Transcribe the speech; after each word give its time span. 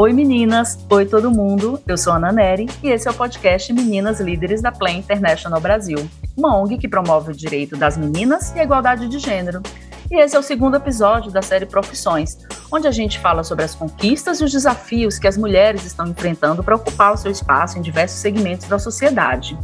Oi 0.00 0.14
meninas, 0.14 0.78
oi 0.88 1.04
todo 1.04 1.30
mundo, 1.30 1.78
eu 1.86 1.98
sou 1.98 2.14
Ana 2.14 2.32
Neri 2.32 2.66
e 2.82 2.88
esse 2.88 3.06
é 3.06 3.10
o 3.10 3.14
podcast 3.14 3.70
Meninas 3.70 4.18
Líderes 4.18 4.62
da 4.62 4.72
Play 4.72 4.96
International 4.96 5.60
Brasil, 5.60 5.98
uma 6.34 6.56
ONG 6.56 6.78
que 6.78 6.88
promove 6.88 7.32
o 7.32 7.36
direito 7.36 7.76
das 7.76 7.98
meninas 7.98 8.50
e 8.56 8.60
a 8.60 8.64
igualdade 8.64 9.06
de 9.06 9.18
gênero. 9.18 9.60
E 10.10 10.18
esse 10.18 10.34
é 10.34 10.38
o 10.38 10.42
segundo 10.42 10.74
episódio 10.74 11.30
da 11.30 11.42
série 11.42 11.66
Profissões, 11.66 12.38
onde 12.72 12.88
a 12.88 12.90
gente 12.90 13.18
fala 13.18 13.44
sobre 13.44 13.62
as 13.62 13.74
conquistas 13.74 14.40
e 14.40 14.44
os 14.44 14.50
desafios 14.50 15.18
que 15.18 15.28
as 15.28 15.36
mulheres 15.36 15.84
estão 15.84 16.06
enfrentando 16.06 16.64
para 16.64 16.76
ocupar 16.76 17.12
o 17.12 17.18
seu 17.18 17.30
espaço 17.30 17.78
em 17.78 17.82
diversos 17.82 18.20
segmentos 18.20 18.68
da 18.68 18.78
sociedade. 18.78 19.54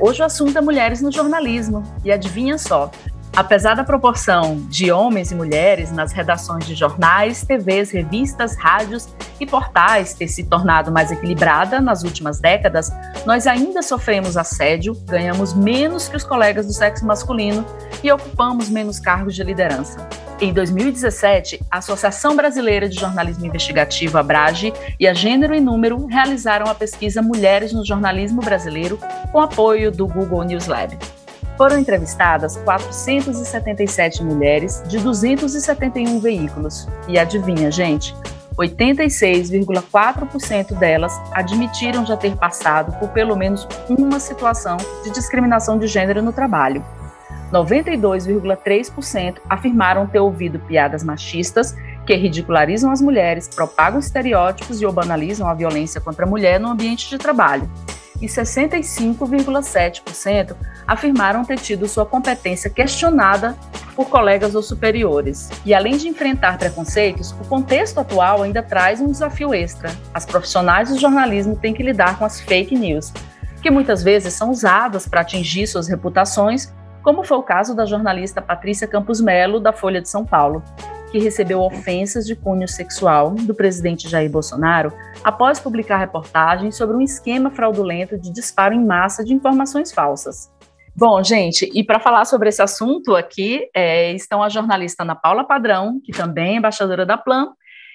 Hoje 0.00 0.22
o 0.22 0.24
assunto 0.24 0.56
é 0.56 0.62
mulheres 0.62 1.02
no 1.02 1.12
jornalismo, 1.12 1.82
e 2.02 2.10
adivinha 2.10 2.56
só, 2.56 2.90
Apesar 3.34 3.74
da 3.74 3.82
proporção 3.82 4.58
de 4.68 4.92
homens 4.92 5.30
e 5.30 5.34
mulheres 5.34 5.90
nas 5.90 6.12
redações 6.12 6.66
de 6.66 6.74
jornais, 6.74 7.42
TVs, 7.42 7.90
revistas, 7.90 8.54
rádios 8.56 9.08
e 9.40 9.46
portais 9.46 10.12
ter 10.12 10.28
se 10.28 10.44
tornado 10.44 10.92
mais 10.92 11.10
equilibrada 11.10 11.80
nas 11.80 12.02
últimas 12.02 12.40
décadas, 12.40 12.90
nós 13.24 13.46
ainda 13.46 13.80
sofremos 13.80 14.36
assédio, 14.36 14.94
ganhamos 15.06 15.54
menos 15.54 16.08
que 16.08 16.16
os 16.16 16.24
colegas 16.24 16.66
do 16.66 16.74
sexo 16.74 17.06
masculino 17.06 17.64
e 18.04 18.12
ocupamos 18.12 18.68
menos 18.68 19.00
cargos 19.00 19.34
de 19.34 19.42
liderança. 19.42 20.06
Em 20.38 20.52
2017, 20.52 21.58
a 21.70 21.78
Associação 21.78 22.36
Brasileira 22.36 22.86
de 22.86 23.00
Jornalismo 23.00 23.46
Investigativo, 23.46 24.18
Abrage, 24.18 24.74
e 25.00 25.06
a 25.06 25.14
Gênero 25.14 25.54
e 25.54 25.60
Número 25.60 26.04
realizaram 26.06 26.66
a 26.66 26.74
pesquisa 26.74 27.22
Mulheres 27.22 27.72
no 27.72 27.86
Jornalismo 27.86 28.42
Brasileiro 28.42 28.98
com 29.30 29.40
apoio 29.40 29.90
do 29.90 30.06
Google 30.06 30.42
News 30.42 30.66
Lab. 30.66 30.98
Foram 31.62 31.78
entrevistadas 31.78 32.56
477 32.56 34.24
mulheres 34.24 34.82
de 34.88 34.98
271 34.98 36.18
veículos. 36.18 36.88
E 37.06 37.16
adivinha, 37.16 37.70
gente? 37.70 38.16
86,4% 38.58 40.76
delas 40.76 41.16
admitiram 41.30 42.04
já 42.04 42.16
ter 42.16 42.36
passado 42.36 42.98
por 42.98 43.10
pelo 43.10 43.36
menos 43.36 43.68
uma 43.88 44.18
situação 44.18 44.76
de 45.04 45.12
discriminação 45.12 45.78
de 45.78 45.86
gênero 45.86 46.20
no 46.20 46.32
trabalho. 46.32 46.84
92,3% 47.52 49.36
afirmaram 49.48 50.08
ter 50.08 50.18
ouvido 50.18 50.58
piadas 50.58 51.04
machistas 51.04 51.76
que 52.04 52.16
ridicularizam 52.16 52.90
as 52.90 53.00
mulheres, 53.00 53.46
propagam 53.46 54.00
estereótipos 54.00 54.82
e 54.82 54.86
ou 54.86 54.92
banalizam 54.92 55.48
a 55.48 55.54
violência 55.54 56.00
contra 56.00 56.26
a 56.26 56.28
mulher 56.28 56.58
no 56.58 56.66
ambiente 56.66 57.08
de 57.08 57.18
trabalho 57.18 57.70
e 58.22 58.26
65,7% 58.26 60.56
afirmaram 60.86 61.44
ter 61.44 61.58
tido 61.58 61.88
sua 61.88 62.06
competência 62.06 62.70
questionada 62.70 63.58
por 63.96 64.08
colegas 64.08 64.54
ou 64.54 64.62
superiores. 64.62 65.50
E 65.66 65.74
além 65.74 65.96
de 65.96 66.06
enfrentar 66.08 66.56
preconceitos, 66.56 67.32
o 67.32 67.44
contexto 67.44 67.98
atual 67.98 68.42
ainda 68.42 68.62
traz 68.62 69.00
um 69.00 69.10
desafio 69.10 69.52
extra. 69.52 69.90
As 70.14 70.24
profissionais 70.24 70.88
do 70.88 70.96
jornalismo 70.98 71.56
têm 71.56 71.74
que 71.74 71.82
lidar 71.82 72.16
com 72.18 72.24
as 72.24 72.40
fake 72.40 72.76
news, 72.76 73.12
que 73.60 73.70
muitas 73.70 74.02
vezes 74.02 74.32
são 74.34 74.50
usadas 74.50 75.06
para 75.06 75.20
atingir 75.22 75.66
suas 75.66 75.88
reputações, 75.88 76.72
como 77.02 77.24
foi 77.24 77.36
o 77.36 77.42
caso 77.42 77.74
da 77.74 77.84
jornalista 77.84 78.40
Patrícia 78.40 78.86
Campos 78.86 79.20
Melo, 79.20 79.58
da 79.58 79.72
Folha 79.72 80.00
de 80.00 80.08
São 80.08 80.24
Paulo, 80.24 80.62
que 81.12 81.18
recebeu 81.18 81.60
ofensas 81.60 82.26
de 82.26 82.34
cunho 82.34 82.66
sexual 82.66 83.34
do 83.34 83.54
presidente 83.54 84.08
Jair 84.08 84.30
Bolsonaro 84.30 84.90
após 85.22 85.60
publicar 85.60 85.98
reportagens 85.98 86.74
sobre 86.74 86.96
um 86.96 87.02
esquema 87.02 87.50
fraudulento 87.50 88.18
de 88.18 88.32
disparo 88.32 88.74
em 88.74 88.82
massa 88.82 89.22
de 89.22 89.34
informações 89.34 89.92
falsas. 89.92 90.50
Bom, 90.96 91.22
gente, 91.22 91.70
e 91.74 91.84
para 91.84 92.00
falar 92.00 92.24
sobre 92.24 92.48
esse 92.48 92.62
assunto 92.62 93.14
aqui 93.14 93.68
é, 93.74 94.12
estão 94.12 94.42
a 94.42 94.48
jornalista 94.48 95.02
Ana 95.02 95.14
Paula 95.14 95.44
Padrão, 95.44 96.00
que 96.02 96.12
também 96.12 96.54
é 96.54 96.56
embaixadora 96.56 97.04
da 97.04 97.18
Plan, 97.18 97.52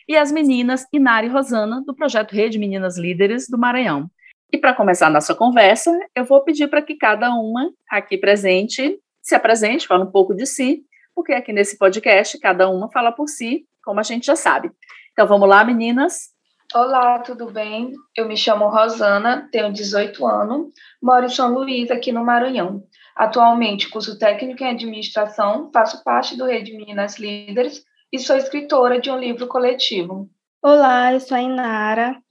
e 0.08 0.16
as 0.16 0.32
meninas 0.32 0.86
Inari 0.94 1.26
e 1.26 1.30
Rosana, 1.30 1.84
do 1.86 1.96
projeto 1.96 2.34
Rede 2.34 2.60
Meninas 2.60 3.00
Líderes 3.00 3.48
do 3.50 3.58
Maranhão. 3.58 4.10
E 4.54 4.58
para 4.60 4.76
começar 4.76 5.08
a 5.08 5.12
nossa 5.12 5.34
conversa, 5.34 5.92
eu 6.16 6.24
vou 6.24 6.44
pedir 6.44 6.68
para 6.68 6.84
que 6.84 6.96
cada 6.96 7.34
uma 7.34 7.70
aqui 7.90 8.16
presente 8.18 9.00
se 9.22 9.36
apresente, 9.36 9.88
fale 9.88 10.04
um 10.04 10.12
pouco 10.12 10.36
de 10.36 10.46
si 10.46 10.84
porque 11.18 11.34
aqui 11.34 11.52
nesse 11.52 11.80
podcast 11.80 12.38
cada 12.40 12.70
uma 12.70 12.92
fala 12.92 13.12
por 13.12 13.28
si, 13.28 13.66
como 13.84 14.00
a 14.00 14.04
gente 14.04 14.28
já 14.28 14.36
sabe. 14.36 14.70
Então 15.14 15.26
vamos 15.26 15.50
lá, 15.50 15.64
meninas. 15.64 16.30
Olá, 16.76 17.18
tudo 17.18 17.50
bem? 17.50 17.92
Eu 18.16 18.28
me 18.28 18.38
chamo 18.38 18.70
Rosana, 18.70 19.50
tenho 19.52 19.74
18 19.74 20.24
anos, 20.28 20.68
moro 21.02 21.26
em 21.26 21.30
São 21.30 21.52
Luís, 21.52 21.90
aqui 21.90 22.12
no 22.12 22.24
Maranhão. 22.24 22.84
Atualmente, 23.16 23.90
curso 23.90 24.20
técnico 24.20 24.64
em 24.64 24.70
administração, 24.70 25.72
faço 25.74 26.04
parte 26.04 26.38
do 26.38 26.46
Rede 26.46 26.78
Meninas 26.78 27.18
Líderes 27.18 27.84
e 28.14 28.20
sou 28.20 28.38
escritora 28.38 29.02
de 29.02 29.10
um 29.10 29.18
livro 29.18 29.48
coletivo. 29.48 30.30
Olá, 30.62 31.12
eu 31.14 31.20
sou 31.20 31.36
a 31.36 31.42
Inara, 31.42 32.22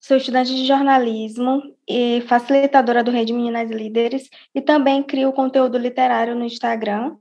sou 0.00 0.16
estudante 0.16 0.52
de 0.52 0.66
jornalismo 0.66 1.62
e 1.88 2.22
facilitadora 2.22 3.04
do 3.04 3.12
Rede 3.12 3.32
Meninas 3.32 3.70
Líderes 3.70 4.28
e 4.52 4.60
também 4.60 5.00
crio 5.00 5.32
conteúdo 5.32 5.78
literário 5.78 6.34
no 6.34 6.44
Instagram 6.44 7.16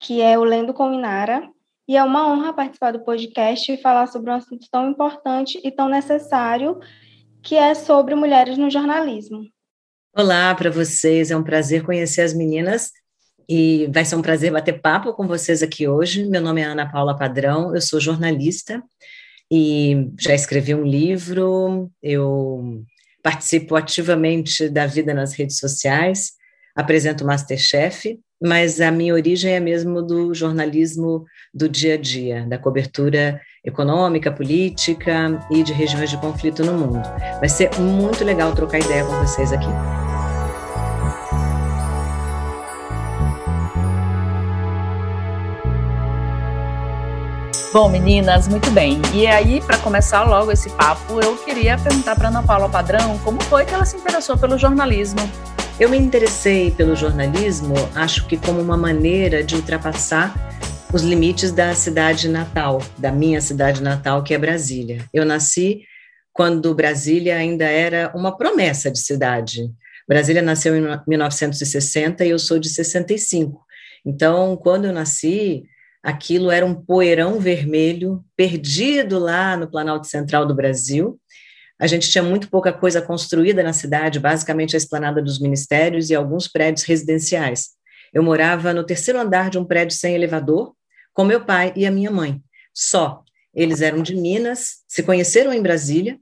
que 0.00 0.20
é 0.20 0.38
o 0.38 0.44
Lendo 0.44 0.74
com 0.74 0.92
Inara, 0.92 1.48
e 1.88 1.96
é 1.96 2.02
uma 2.02 2.28
honra 2.28 2.52
participar 2.52 2.92
do 2.92 3.04
podcast 3.04 3.70
e 3.70 3.80
falar 3.80 4.06
sobre 4.08 4.30
um 4.30 4.34
assunto 4.34 4.66
tão 4.70 4.90
importante 4.90 5.60
e 5.62 5.70
tão 5.70 5.88
necessário, 5.88 6.78
que 7.42 7.54
é 7.54 7.74
sobre 7.74 8.14
mulheres 8.14 8.58
no 8.58 8.68
jornalismo. 8.68 9.44
Olá 10.14 10.54
para 10.54 10.70
vocês, 10.70 11.30
é 11.30 11.36
um 11.36 11.44
prazer 11.44 11.84
conhecer 11.84 12.22
as 12.22 12.34
meninas 12.34 12.90
e 13.48 13.88
vai 13.92 14.04
ser 14.04 14.16
um 14.16 14.22
prazer 14.22 14.50
bater 14.50 14.80
papo 14.80 15.12
com 15.12 15.28
vocês 15.28 15.62
aqui 15.62 15.86
hoje. 15.86 16.26
Meu 16.26 16.40
nome 16.40 16.60
é 16.60 16.64
Ana 16.64 16.90
Paula 16.90 17.16
Padrão, 17.16 17.74
eu 17.74 17.80
sou 17.80 18.00
jornalista 18.00 18.82
e 19.50 20.10
já 20.18 20.34
escrevi 20.34 20.74
um 20.74 20.84
livro, 20.84 21.90
eu 22.02 22.84
participo 23.22 23.76
ativamente 23.76 24.68
da 24.68 24.86
vida 24.86 25.14
nas 25.14 25.34
redes 25.34 25.58
sociais, 25.58 26.32
apresento 26.76 27.24
o 27.24 27.26
Masterchef 27.26 28.20
mas 28.40 28.80
a 28.80 28.90
minha 28.90 29.14
origem 29.14 29.54
é 29.54 29.60
mesmo 29.60 30.02
do 30.02 30.34
jornalismo 30.34 31.24
do 31.52 31.68
dia 31.68 31.94
a 31.94 31.96
dia, 31.96 32.44
da 32.46 32.58
cobertura 32.58 33.40
econômica, 33.64 34.30
política 34.30 35.40
e 35.50 35.62
de 35.62 35.72
regiões 35.72 36.10
de 36.10 36.18
conflito 36.18 36.62
no 36.62 36.74
mundo. 36.74 37.02
Vai 37.40 37.48
ser 37.48 37.70
muito 37.80 38.24
legal 38.24 38.54
trocar 38.54 38.78
ideia 38.78 39.04
com 39.04 39.12
vocês 39.24 39.52
aqui. 39.52 39.66
Bom, 47.72 47.90
meninas, 47.90 48.48
muito 48.48 48.70
bem. 48.70 49.02
E 49.12 49.26
aí, 49.26 49.60
para 49.60 49.76
começar 49.78 50.24
logo 50.24 50.50
esse 50.50 50.70
papo, 50.70 51.20
eu 51.20 51.36
queria 51.38 51.76
perguntar 51.76 52.16
para 52.16 52.28
Ana 52.28 52.42
Paula 52.42 52.68
Padrão 52.70 53.18
como 53.18 53.42
foi 53.44 53.66
que 53.66 53.74
ela 53.74 53.84
se 53.84 53.96
interessou 53.96 54.38
pelo 54.38 54.56
jornalismo. 54.56 55.20
Eu 55.78 55.90
me 55.90 55.98
interessei 55.98 56.70
pelo 56.70 56.96
jornalismo, 56.96 57.74
acho 57.94 58.26
que 58.26 58.38
como 58.38 58.62
uma 58.62 58.78
maneira 58.78 59.44
de 59.44 59.56
ultrapassar 59.56 60.34
os 60.90 61.02
limites 61.02 61.52
da 61.52 61.74
cidade 61.74 62.30
natal, 62.30 62.80
da 62.96 63.12
minha 63.12 63.42
cidade 63.42 63.82
natal, 63.82 64.22
que 64.22 64.32
é 64.32 64.38
Brasília. 64.38 65.04
Eu 65.12 65.26
nasci 65.26 65.82
quando 66.32 66.74
Brasília 66.74 67.36
ainda 67.36 67.66
era 67.66 68.10
uma 68.14 68.34
promessa 68.34 68.90
de 68.90 68.98
cidade. 68.98 69.70
Brasília 70.08 70.40
nasceu 70.40 70.74
em 70.74 70.98
1960 71.06 72.24
e 72.24 72.30
eu 72.30 72.38
sou 72.38 72.58
de 72.58 72.70
65. 72.70 73.60
Então, 74.02 74.56
quando 74.56 74.86
eu 74.86 74.94
nasci, 74.94 75.64
aquilo 76.02 76.50
era 76.50 76.64
um 76.64 76.74
poeirão 76.74 77.38
vermelho 77.38 78.24
perdido 78.34 79.18
lá 79.18 79.58
no 79.58 79.70
Planalto 79.70 80.06
Central 80.06 80.46
do 80.46 80.54
Brasil 80.54 81.20
a 81.78 81.86
gente 81.86 82.10
tinha 82.10 82.24
muito 82.24 82.48
pouca 82.48 82.72
coisa 82.72 83.02
construída 83.02 83.62
na 83.62 83.72
cidade, 83.72 84.18
basicamente 84.18 84.74
a 84.74 84.78
esplanada 84.78 85.22
dos 85.22 85.38
ministérios 85.38 86.08
e 86.08 86.14
alguns 86.14 86.48
prédios 86.48 86.84
residenciais. 86.84 87.70
Eu 88.12 88.22
morava 88.22 88.72
no 88.72 88.84
terceiro 88.84 89.20
andar 89.20 89.50
de 89.50 89.58
um 89.58 89.64
prédio 89.64 89.96
sem 89.96 90.14
elevador, 90.14 90.74
com 91.12 91.24
meu 91.24 91.44
pai 91.44 91.72
e 91.76 91.86
a 91.86 91.90
minha 91.90 92.10
mãe. 92.10 92.40
Só. 92.72 93.22
Eles 93.54 93.80
eram 93.80 94.02
de 94.02 94.14
Minas, 94.14 94.82
se 94.86 95.02
conheceram 95.02 95.52
em 95.52 95.62
Brasília, 95.62 96.18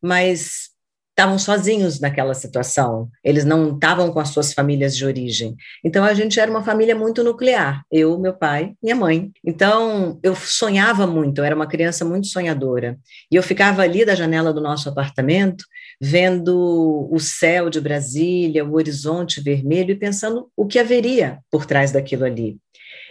mas 0.00 0.70
estavam 1.16 1.38
sozinhos 1.38 1.98
naquela 1.98 2.34
situação, 2.34 3.08
eles 3.24 3.42
não 3.42 3.74
estavam 3.74 4.12
com 4.12 4.20
as 4.20 4.28
suas 4.28 4.52
famílias 4.52 4.94
de 4.94 5.06
origem. 5.06 5.56
Então 5.82 6.04
a 6.04 6.12
gente 6.12 6.38
era 6.38 6.50
uma 6.50 6.62
família 6.62 6.94
muito 6.94 7.24
nuclear, 7.24 7.82
eu, 7.90 8.18
meu 8.18 8.34
pai, 8.34 8.74
minha 8.82 8.94
mãe. 8.94 9.32
Então 9.42 10.20
eu 10.22 10.36
sonhava 10.36 11.06
muito, 11.06 11.38
eu 11.38 11.44
era 11.44 11.56
uma 11.56 11.66
criança 11.66 12.04
muito 12.04 12.26
sonhadora. 12.26 12.98
E 13.32 13.36
eu 13.36 13.42
ficava 13.42 13.80
ali 13.80 14.04
da 14.04 14.14
janela 14.14 14.52
do 14.52 14.60
nosso 14.60 14.90
apartamento, 14.90 15.64
vendo 15.98 17.08
o 17.10 17.18
céu 17.18 17.70
de 17.70 17.80
Brasília, 17.80 18.62
o 18.62 18.74
horizonte 18.74 19.40
vermelho 19.40 19.92
e 19.92 19.98
pensando 19.98 20.50
o 20.54 20.66
que 20.66 20.78
haveria 20.78 21.38
por 21.50 21.64
trás 21.64 21.92
daquilo 21.92 22.26
ali. 22.26 22.58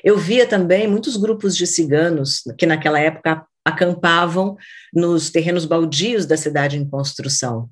Eu 0.03 0.15
via 0.15 0.45
também 0.45 0.87
muitos 0.87 1.17
grupos 1.17 1.57
de 1.57 1.65
ciganos 1.65 2.43
que 2.55 2.67
naquela 2.67 2.99
época 2.99 3.43
acampavam 3.65 4.55
nos 4.93 5.31
terrenos 5.31 5.65
baldios 5.65 6.27
da 6.27 6.37
cidade 6.37 6.77
em 6.77 6.87
construção. 6.87 7.67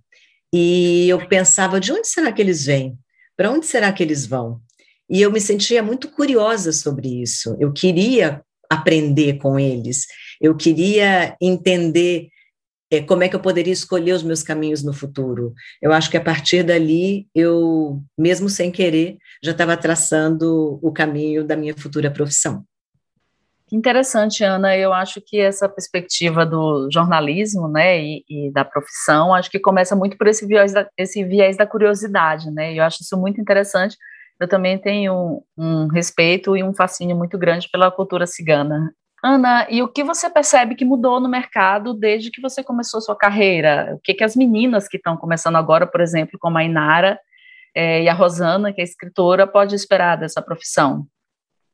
E 0.53 1.09
eu 1.09 1.27
pensava, 1.27 1.79
de 1.79 1.91
onde 1.91 2.07
será 2.07 2.31
que 2.31 2.39
eles 2.39 2.65
vêm? 2.65 2.95
Para 3.35 3.51
onde 3.51 3.65
será 3.65 3.91
que 3.91 4.03
eles 4.03 4.27
vão? 4.27 4.61
E 5.09 5.19
eu 5.19 5.31
me 5.31 5.41
sentia 5.41 5.81
muito 5.81 6.09
curiosa 6.09 6.71
sobre 6.71 7.23
isso. 7.23 7.57
Eu 7.59 7.73
queria 7.73 8.43
aprender 8.69 9.39
com 9.39 9.59
eles. 9.59 10.05
Eu 10.39 10.55
queria 10.55 11.35
entender 11.41 12.29
é, 12.91 13.01
como 13.01 13.23
é 13.23 13.29
que 13.29 13.35
eu 13.35 13.39
poderia 13.39 13.73
escolher 13.73 14.13
os 14.13 14.21
meus 14.21 14.43
caminhos 14.43 14.83
no 14.83 14.93
futuro. 14.93 15.53
Eu 15.81 15.91
acho 15.91 16.11
que 16.11 16.17
a 16.17 16.21
partir 16.21 16.63
dali, 16.63 17.27
eu, 17.33 18.03
mesmo 18.15 18.47
sem 18.47 18.71
querer, 18.71 19.17
já 19.43 19.51
estava 19.51 19.75
traçando 19.75 20.79
o 20.81 20.91
caminho 20.91 21.43
da 21.43 21.55
minha 21.55 21.75
futura 21.75 22.11
profissão. 22.11 22.63
Interessante, 23.73 24.43
Ana. 24.43 24.77
Eu 24.77 24.93
acho 24.93 25.19
que 25.19 25.39
essa 25.39 25.67
perspectiva 25.67 26.45
do 26.45 26.87
jornalismo, 26.93 27.67
né, 27.67 27.99
e, 27.99 28.23
e, 28.29 28.51
da 28.53 28.63
profissão, 28.63 29.33
acho 29.33 29.49
que 29.49 29.59
começa 29.59 29.95
muito 29.95 30.15
por 30.15 30.27
esse 30.27 30.45
viés, 30.45 30.71
da, 30.71 30.87
esse 30.95 31.23
viés 31.23 31.57
da 31.57 31.65
curiosidade, 31.65 32.51
né. 32.51 32.71
Eu 32.71 32.83
acho 32.83 33.01
isso 33.01 33.19
muito 33.19 33.41
interessante. 33.41 33.97
Eu 34.39 34.47
também 34.47 34.77
tenho 34.77 35.43
um, 35.57 35.85
um 35.85 35.87
respeito 35.87 36.55
e 36.55 36.63
um 36.63 36.71
fascínio 36.71 37.15
muito 37.15 37.35
grande 37.35 37.67
pela 37.71 37.89
cultura 37.89 38.27
cigana. 38.27 38.93
Ana, 39.23 39.65
e 39.67 39.81
o 39.81 39.87
que 39.87 40.03
você 40.03 40.29
percebe 40.29 40.75
que 40.75 40.85
mudou 40.85 41.19
no 41.19 41.27
mercado 41.27 41.95
desde 41.95 42.29
que 42.29 42.41
você 42.41 42.63
começou 42.63 43.01
sua 43.01 43.15
carreira? 43.15 43.95
O 43.95 43.99
que, 44.03 44.13
que 44.13 44.23
as 44.23 44.35
meninas 44.35 44.87
que 44.87 44.97
estão 44.97 45.17
começando 45.17 45.55
agora, 45.55 45.87
por 45.87 45.99
exemplo, 45.99 46.37
como 46.39 46.59
a 46.59 46.63
Inara 46.63 47.17
é, 47.75 48.03
e 48.03 48.09
a 48.09 48.13
Rosana, 48.13 48.71
que 48.71 48.81
é 48.81 48.83
escritora, 48.83 49.47
pode 49.47 49.73
esperar 49.73 50.15
dessa 50.15 50.43
profissão? 50.43 51.07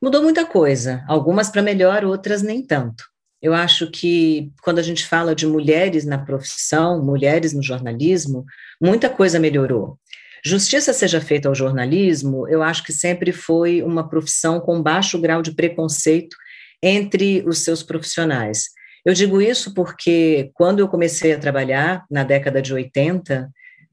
Mudou 0.02 0.24
muita 0.24 0.46
coisa, 0.46 1.04
algumas 1.08 1.50
para 1.50 1.62
melhor, 1.62 2.06
outras 2.06 2.42
nem 2.42 2.66
tanto. 2.66 3.04
Eu 3.42 3.54
acho 3.54 3.90
que 3.90 4.52
quando 4.62 4.80
a 4.80 4.82
gente 4.82 5.06
fala 5.06 5.36
de 5.36 5.46
mulheres 5.46 6.06
na 6.06 6.18
profissão, 6.18 7.04
mulheres 7.04 7.54
no 7.54 7.64
jornalismo, 7.64 8.46
muita 8.82 9.10
coisa 9.10 9.40
melhorou. 9.40 9.98
Justiça 10.44 10.94
seja 10.94 11.20
feita 11.20 11.50
ao 11.50 11.56
jornalismo, 11.56 12.48
eu 12.48 12.64
acho 12.64 12.84
que 12.84 12.94
sempre 12.94 13.34
foi 13.34 13.82
uma 13.82 14.08
profissão 14.08 14.60
com 14.60 14.82
baixo 14.82 15.20
grau 15.20 15.42
de 15.42 15.54
preconceito 15.54 16.36
entre 16.82 17.44
os 17.46 17.60
seus 17.60 17.84
profissionais. 17.84 18.70
Eu 19.06 19.14
digo 19.14 19.42
isso 19.42 19.74
porque 19.74 20.50
quando 20.54 20.80
eu 20.80 20.88
comecei 20.88 21.34
a 21.34 21.40
trabalhar 21.40 22.06
na 22.10 22.24
década 22.24 22.62
de 22.62 22.74
80, 22.74 23.50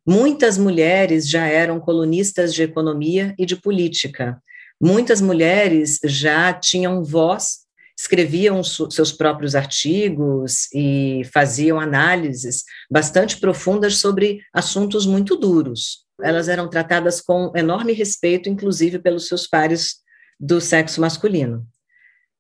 muitas 0.06 0.56
mulheres 0.56 1.29
já 1.29 1.47
eram 1.47 1.81
colunistas 1.81 2.55
de 2.55 2.62
economia 2.62 3.35
e 3.37 3.44
de 3.44 3.56
política. 3.56 4.41
Muitas 4.81 5.20
mulheres 5.20 5.99
já 6.05 6.52
tinham 6.52 7.02
voz, 7.02 7.67
escreviam 7.99 8.62
seus 8.62 9.11
próprios 9.11 9.55
artigos 9.55 10.69
e 10.73 11.23
faziam 11.32 11.81
análises 11.81 12.62
bastante 12.90 13.38
profundas 13.38 13.96
sobre 13.96 14.43
assuntos 14.52 15.06
muito 15.06 15.34
duros. 15.37 16.05
Elas 16.23 16.49
eram 16.49 16.69
tratadas 16.69 17.20
com 17.20 17.52
enorme 17.55 17.93
respeito, 17.93 18.49
inclusive 18.49 18.99
pelos 18.99 19.28
seus 19.28 19.46
pares 19.46 19.96
do 20.38 20.61
sexo 20.61 21.00
masculino. 21.00 21.67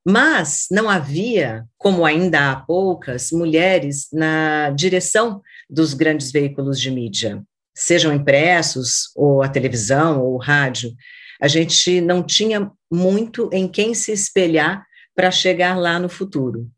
Mas 0.08 0.66
não 0.70 0.88
havia, 0.88 1.64
como 1.76 2.04
ainda 2.04 2.52
há 2.52 2.56
poucas, 2.56 3.32
mulheres 3.32 4.06
na 4.12 4.70
direção 4.70 5.42
dos 5.68 5.94
grandes 5.94 6.30
veículos 6.30 6.78
de 6.78 6.92
mídia, 6.92 7.42
sejam 7.74 8.14
impressos, 8.14 9.10
ou 9.16 9.42
a 9.42 9.48
televisão, 9.48 10.22
ou 10.22 10.34
o 10.34 10.38
rádio. 10.38 10.94
A 11.40 11.48
gente 11.48 12.00
não 12.00 12.22
tinha 12.22 12.70
muito 12.90 13.48
em 13.52 13.68
quem 13.68 13.94
se 13.94 14.12
espelhar 14.12 14.86
para 15.14 15.30
chegar 15.30 15.76
lá 15.76 15.98
no 15.98 16.08
futuro. 16.08 16.68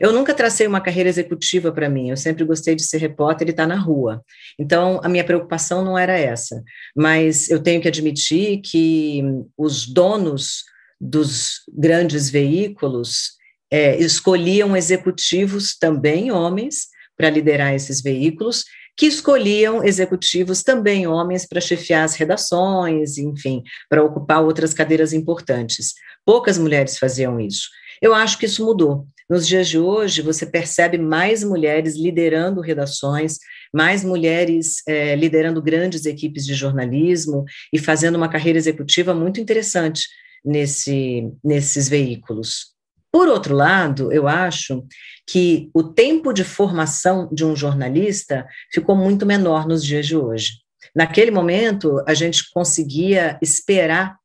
Eu 0.00 0.12
nunca 0.12 0.34
tracei 0.34 0.66
uma 0.66 0.80
carreira 0.80 1.08
executiva 1.08 1.70
para 1.70 1.88
mim, 1.88 2.10
eu 2.10 2.16
sempre 2.16 2.44
gostei 2.44 2.74
de 2.74 2.82
ser 2.82 2.98
repórter 2.98 3.46
e 3.46 3.50
estar 3.50 3.64
tá 3.64 3.68
na 3.68 3.80
rua. 3.80 4.22
Então, 4.58 5.00
a 5.02 5.08
minha 5.08 5.24
preocupação 5.24 5.84
não 5.84 5.96
era 5.96 6.18
essa. 6.18 6.62
Mas 6.94 7.48
eu 7.48 7.62
tenho 7.62 7.80
que 7.80 7.88
admitir 7.88 8.60
que 8.62 9.22
os 9.56 9.86
donos 9.86 10.64
dos 11.00 11.60
grandes 11.72 12.28
veículos 12.28 13.36
é, 13.70 13.96
escolhiam 13.98 14.76
executivos 14.76 15.76
também 15.76 16.32
homens 16.32 16.88
para 17.16 17.30
liderar 17.30 17.74
esses 17.74 18.02
veículos, 18.02 18.64
que 18.96 19.06
escolhiam 19.06 19.84
executivos 19.84 20.62
também 20.62 21.06
homens 21.06 21.46
para 21.46 21.60
chefiar 21.60 22.04
as 22.04 22.14
redações, 22.14 23.18
enfim, 23.18 23.62
para 23.88 24.02
ocupar 24.02 24.42
outras 24.42 24.72
cadeiras 24.72 25.12
importantes. 25.12 25.94
Poucas 26.24 26.58
mulheres 26.58 26.98
faziam 26.98 27.38
isso. 27.38 27.68
Eu 28.00 28.14
acho 28.14 28.38
que 28.38 28.46
isso 28.46 28.64
mudou. 28.64 29.06
Nos 29.28 29.46
dias 29.46 29.68
de 29.68 29.78
hoje, 29.78 30.22
você 30.22 30.46
percebe 30.46 30.98
mais 30.98 31.42
mulheres 31.42 31.96
liderando 31.96 32.60
redações, 32.60 33.38
mais 33.74 34.04
mulheres 34.04 34.82
é, 34.86 35.16
liderando 35.16 35.60
grandes 35.60 36.06
equipes 36.06 36.46
de 36.46 36.54
jornalismo 36.54 37.44
e 37.72 37.78
fazendo 37.78 38.14
uma 38.14 38.28
carreira 38.28 38.58
executiva 38.58 39.12
muito 39.12 39.40
interessante 39.40 40.06
nesse, 40.44 41.28
nesses 41.42 41.88
veículos. 41.88 42.75
Por 43.12 43.28
outro 43.28 43.54
lado, 43.54 44.12
eu 44.12 44.28
acho 44.28 44.84
que 45.26 45.70
o 45.74 45.82
tempo 45.82 46.32
de 46.32 46.44
formação 46.44 47.28
de 47.32 47.44
um 47.44 47.56
jornalista 47.56 48.46
ficou 48.72 48.94
muito 48.94 49.24
menor 49.24 49.66
nos 49.66 49.84
dias 49.84 50.06
de 50.06 50.16
hoje. 50.16 50.52
Naquele 50.94 51.30
momento, 51.30 52.02
a 52.06 52.14
gente 52.14 52.50
conseguia 52.52 53.38
esperar 53.42 54.16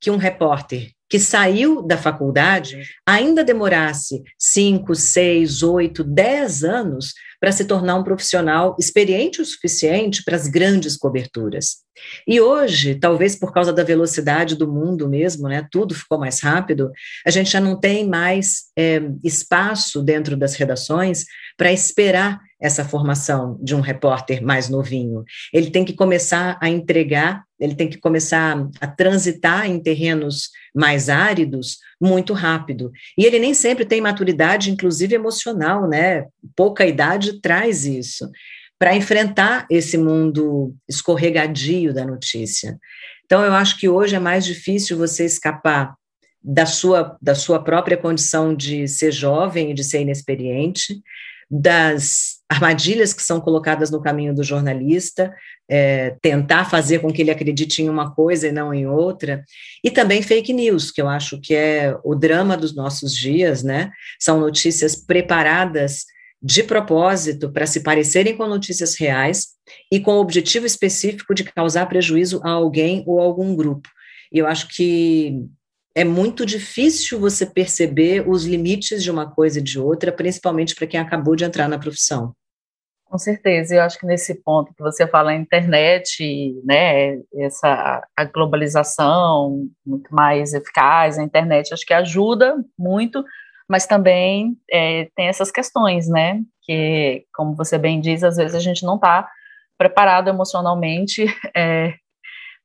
que 0.00 0.10
um 0.10 0.16
repórter 0.16 0.90
que 1.08 1.18
saiu 1.18 1.82
da 1.82 1.96
faculdade 1.96 2.82
ainda 3.06 3.44
demorasse 3.44 4.22
cinco, 4.38 4.94
seis, 4.94 5.62
oito, 5.62 6.02
dez 6.02 6.64
anos 6.64 7.14
para 7.46 7.52
se 7.52 7.64
tornar 7.64 7.94
um 7.94 8.02
profissional 8.02 8.74
experiente 8.76 9.40
o 9.40 9.44
suficiente 9.44 10.24
para 10.24 10.34
as 10.34 10.48
grandes 10.48 10.96
coberturas. 10.96 11.76
E 12.26 12.40
hoje, 12.40 12.96
talvez 12.96 13.36
por 13.36 13.52
causa 13.52 13.72
da 13.72 13.84
velocidade 13.84 14.56
do 14.56 14.66
mundo 14.66 15.08
mesmo, 15.08 15.46
né, 15.46 15.64
tudo 15.70 15.94
ficou 15.94 16.18
mais 16.18 16.40
rápido, 16.40 16.90
a 17.24 17.30
gente 17.30 17.48
já 17.48 17.60
não 17.60 17.78
tem 17.78 18.04
mais 18.04 18.64
é, 18.76 19.00
espaço 19.22 20.02
dentro 20.02 20.36
das 20.36 20.56
redações 20.56 21.24
para 21.56 21.72
esperar 21.72 22.40
essa 22.60 22.84
formação 22.84 23.58
de 23.62 23.74
um 23.74 23.80
repórter 23.80 24.42
mais 24.42 24.68
novinho. 24.68 25.24
Ele 25.52 25.70
tem 25.70 25.84
que 25.84 25.92
começar 25.92 26.58
a 26.60 26.68
entregar, 26.68 27.44
ele 27.60 27.74
tem 27.74 27.88
que 27.88 27.98
começar 27.98 28.56
a 28.80 28.86
transitar 28.86 29.68
em 29.68 29.78
terrenos 29.78 30.50
mais 30.74 31.08
áridos 31.08 31.78
muito 32.00 32.32
rápido. 32.32 32.90
E 33.16 33.24
ele 33.24 33.38
nem 33.38 33.52
sempre 33.52 33.84
tem 33.84 34.00
maturidade, 34.00 34.70
inclusive 34.70 35.14
emocional, 35.14 35.88
né? 35.88 36.26
Pouca 36.54 36.86
idade 36.86 37.40
traz 37.40 37.84
isso 37.84 38.30
para 38.78 38.94
enfrentar 38.94 39.66
esse 39.70 39.96
mundo 39.96 40.74
escorregadio 40.88 41.94
da 41.94 42.04
notícia. 42.04 42.78
Então, 43.24 43.42
eu 43.42 43.52
acho 43.52 43.78
que 43.78 43.88
hoje 43.88 44.14
é 44.14 44.20
mais 44.20 44.44
difícil 44.44 44.96
você 44.96 45.24
escapar 45.24 45.94
da 46.42 46.64
sua, 46.64 47.16
da 47.20 47.34
sua 47.34 47.62
própria 47.62 47.96
condição 47.96 48.54
de 48.54 48.86
ser 48.86 49.10
jovem 49.10 49.70
e 49.70 49.74
de 49.74 49.82
ser 49.82 50.02
inexperiente, 50.02 51.02
das 51.50 52.36
armadilhas 52.48 53.12
que 53.12 53.22
são 53.22 53.40
colocadas 53.40 53.90
no 53.90 54.02
caminho 54.02 54.34
do 54.34 54.42
jornalista, 54.42 55.32
é, 55.68 56.16
tentar 56.22 56.64
fazer 56.64 57.00
com 57.00 57.12
que 57.12 57.22
ele 57.22 57.30
acredite 57.30 57.82
em 57.82 57.88
uma 57.88 58.14
coisa 58.14 58.48
e 58.48 58.52
não 58.52 58.72
em 58.72 58.86
outra, 58.86 59.44
e 59.82 59.90
também 59.90 60.22
fake 60.22 60.52
news, 60.52 60.90
que 60.90 61.00
eu 61.00 61.08
acho 61.08 61.40
que 61.40 61.54
é 61.54 61.96
o 62.04 62.14
drama 62.14 62.56
dos 62.56 62.74
nossos 62.74 63.14
dias, 63.14 63.62
né? 63.62 63.90
São 64.20 64.38
notícias 64.40 64.96
preparadas 64.96 66.04
de 66.42 66.62
propósito 66.62 67.50
para 67.50 67.66
se 67.66 67.80
parecerem 67.82 68.36
com 68.36 68.46
notícias 68.46 68.96
reais 68.96 69.48
e 69.90 69.98
com 69.98 70.12
o 70.12 70.20
objetivo 70.20 70.66
específico 70.66 71.34
de 71.34 71.44
causar 71.44 71.86
prejuízo 71.86 72.40
a 72.44 72.50
alguém 72.50 73.02
ou 73.06 73.20
a 73.20 73.24
algum 73.24 73.56
grupo. 73.56 73.88
E 74.32 74.38
eu 74.38 74.46
acho 74.46 74.68
que 74.68 75.40
é 75.96 76.04
muito 76.04 76.44
difícil 76.44 77.18
você 77.18 77.46
perceber 77.46 78.28
os 78.28 78.44
limites 78.44 79.02
de 79.02 79.10
uma 79.10 79.30
coisa 79.30 79.58
e 79.58 79.62
de 79.62 79.80
outra, 79.80 80.12
principalmente 80.12 80.74
para 80.74 80.86
quem 80.86 81.00
acabou 81.00 81.34
de 81.34 81.42
entrar 81.42 81.66
na 81.68 81.78
profissão. 81.78 82.34
Com 83.06 83.16
certeza, 83.16 83.74
eu 83.74 83.82
acho 83.82 83.98
que 83.98 84.04
nesse 84.04 84.34
ponto 84.42 84.74
que 84.74 84.82
você 84.82 85.06
fala 85.06 85.30
a 85.30 85.34
internet, 85.34 86.54
né, 86.66 87.18
essa 87.36 88.06
a 88.14 88.24
globalização 88.24 89.68
muito 89.86 90.14
mais 90.14 90.52
eficaz, 90.52 91.18
a 91.18 91.22
internet 91.22 91.72
acho 91.72 91.86
que 91.86 91.94
ajuda 91.94 92.62
muito, 92.78 93.24
mas 93.66 93.86
também 93.86 94.54
é, 94.70 95.08
tem 95.16 95.28
essas 95.28 95.50
questões, 95.50 96.08
né, 96.08 96.42
que 96.60 97.24
como 97.34 97.54
você 97.54 97.78
bem 97.78 98.02
diz, 98.02 98.22
às 98.22 98.36
vezes 98.36 98.54
a 98.54 98.60
gente 98.60 98.84
não 98.84 98.96
está 98.96 99.26
preparado 99.78 100.28
emocionalmente 100.28 101.24
é, 101.56 101.94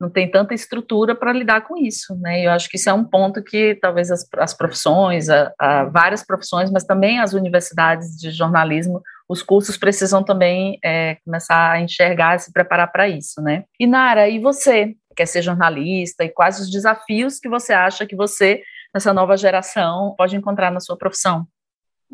não 0.01 0.09
tem 0.09 0.29
tanta 0.29 0.55
estrutura 0.55 1.13
para 1.13 1.31
lidar 1.31 1.61
com 1.61 1.77
isso, 1.77 2.15
né? 2.15 2.43
Eu 2.43 2.51
acho 2.51 2.67
que 2.67 2.75
isso 2.75 2.89
é 2.89 2.93
um 2.93 3.03
ponto 3.03 3.43
que 3.43 3.77
talvez 3.79 4.09
as, 4.09 4.27
as 4.39 4.51
profissões, 4.51 5.29
a, 5.29 5.53
a 5.59 5.83
várias 5.85 6.25
profissões, 6.25 6.71
mas 6.71 6.83
também 6.83 7.19
as 7.19 7.33
universidades 7.33 8.17
de 8.17 8.31
jornalismo, 8.31 9.03
os 9.29 9.43
cursos 9.43 9.77
precisam 9.77 10.23
também 10.23 10.79
é, 10.83 11.17
começar 11.23 11.73
a 11.73 11.79
enxergar, 11.79 12.39
se 12.39 12.51
preparar 12.51 12.91
para 12.91 13.07
isso, 13.07 13.39
né? 13.43 13.63
E 13.79 13.85
Nara, 13.85 14.27
e 14.27 14.39
você 14.39 14.95
quer 15.15 15.27
ser 15.27 15.43
jornalista 15.43 16.23
e 16.25 16.29
quais 16.29 16.59
os 16.59 16.71
desafios 16.71 17.39
que 17.39 17.47
você 17.47 17.71
acha 17.71 18.07
que 18.07 18.15
você 18.15 18.63
nessa 18.91 19.13
nova 19.13 19.37
geração 19.37 20.15
pode 20.17 20.35
encontrar 20.35 20.71
na 20.71 20.79
sua 20.79 20.97
profissão? 20.97 21.45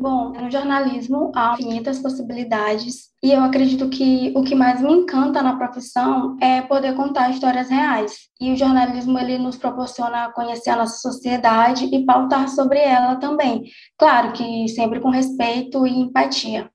Bom, 0.00 0.30
no 0.30 0.48
jornalismo 0.48 1.32
há 1.34 1.54
infinitas 1.54 1.98
possibilidades 1.98 3.08
e 3.20 3.32
eu 3.32 3.42
acredito 3.42 3.88
que 3.88 4.32
o 4.36 4.44
que 4.44 4.54
mais 4.54 4.80
me 4.80 4.92
encanta 4.92 5.42
na 5.42 5.56
profissão 5.56 6.36
é 6.40 6.62
poder 6.62 6.94
contar 6.94 7.30
histórias 7.30 7.68
reais. 7.68 8.28
E 8.40 8.52
o 8.52 8.56
jornalismo 8.56 9.18
ele 9.18 9.38
nos 9.38 9.56
proporciona 9.56 10.30
conhecer 10.30 10.70
a 10.70 10.76
nossa 10.76 10.98
sociedade 10.98 11.86
e 11.92 12.06
pautar 12.06 12.48
sobre 12.48 12.78
ela 12.78 13.16
também. 13.16 13.64
Claro 13.98 14.32
que 14.34 14.68
sempre 14.68 15.00
com 15.00 15.10
respeito 15.10 15.84
e 15.84 15.98
empatia. 15.98 16.70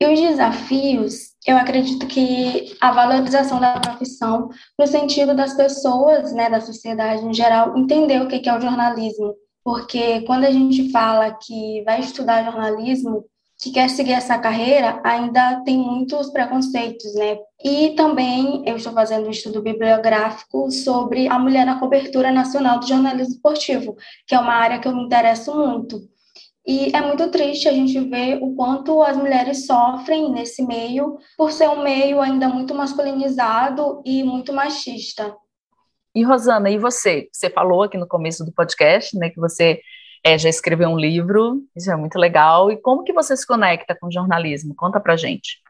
E 0.00 0.06
os 0.12 0.20
desafios, 0.20 1.34
eu 1.46 1.56
acredito 1.56 2.08
que 2.08 2.76
a 2.80 2.90
valorização 2.90 3.60
da 3.60 3.78
profissão, 3.78 4.48
no 4.76 4.86
sentido 4.88 5.32
das 5.32 5.54
pessoas, 5.54 6.32
né, 6.32 6.50
da 6.50 6.60
sociedade 6.60 7.24
em 7.24 7.32
geral, 7.32 7.78
entender 7.78 8.20
o 8.20 8.26
que 8.26 8.48
é 8.48 8.56
o 8.56 8.60
jornalismo. 8.60 9.36
Porque 9.68 10.22
quando 10.22 10.44
a 10.44 10.50
gente 10.50 10.90
fala 10.90 11.30
que 11.30 11.82
vai 11.84 12.00
estudar 12.00 12.42
jornalismo, 12.42 13.26
que 13.60 13.70
quer 13.70 13.90
seguir 13.90 14.12
essa 14.14 14.38
carreira, 14.38 14.98
ainda 15.04 15.62
tem 15.62 15.76
muitos 15.76 16.30
preconceitos, 16.30 17.14
né? 17.14 17.36
E 17.62 17.90
também 17.90 18.62
eu 18.64 18.76
estou 18.76 18.94
fazendo 18.94 19.26
um 19.26 19.30
estudo 19.30 19.60
bibliográfico 19.60 20.70
sobre 20.70 21.28
a 21.28 21.38
mulher 21.38 21.66
na 21.66 21.78
cobertura 21.78 22.32
nacional 22.32 22.80
do 22.80 22.88
jornalismo 22.88 23.34
esportivo, 23.34 23.94
que 24.26 24.34
é 24.34 24.38
uma 24.38 24.54
área 24.54 24.78
que 24.78 24.88
eu 24.88 24.96
me 24.96 25.04
interesso 25.04 25.54
muito. 25.54 26.00
E 26.66 26.90
é 26.96 27.02
muito 27.02 27.30
triste 27.30 27.68
a 27.68 27.72
gente 27.72 28.00
ver 28.00 28.38
o 28.42 28.54
quanto 28.54 29.02
as 29.02 29.18
mulheres 29.18 29.66
sofrem 29.66 30.32
nesse 30.32 30.64
meio, 30.64 31.18
por 31.36 31.52
ser 31.52 31.68
um 31.68 31.82
meio 31.82 32.22
ainda 32.22 32.48
muito 32.48 32.74
masculinizado 32.74 34.00
e 34.02 34.24
muito 34.24 34.50
machista. 34.50 35.36
E 36.18 36.24
Rosana, 36.24 36.68
e 36.68 36.76
você? 36.76 37.28
Você 37.32 37.48
falou 37.48 37.84
aqui 37.84 37.96
no 37.96 38.08
começo 38.08 38.44
do 38.44 38.50
podcast, 38.50 39.16
né, 39.16 39.30
que 39.30 39.38
você 39.38 39.80
é, 40.24 40.36
já 40.36 40.48
escreveu 40.48 40.88
um 40.88 40.98
livro, 40.98 41.62
isso 41.76 41.92
é 41.92 41.94
muito 41.94 42.18
legal. 42.18 42.72
E 42.72 42.76
como 42.76 43.04
que 43.04 43.12
você 43.12 43.36
se 43.36 43.46
conecta 43.46 43.94
com 43.94 44.08
o 44.08 44.12
jornalismo? 44.12 44.74
Conta 44.74 44.98
pra 44.98 45.16
gente. 45.16 45.62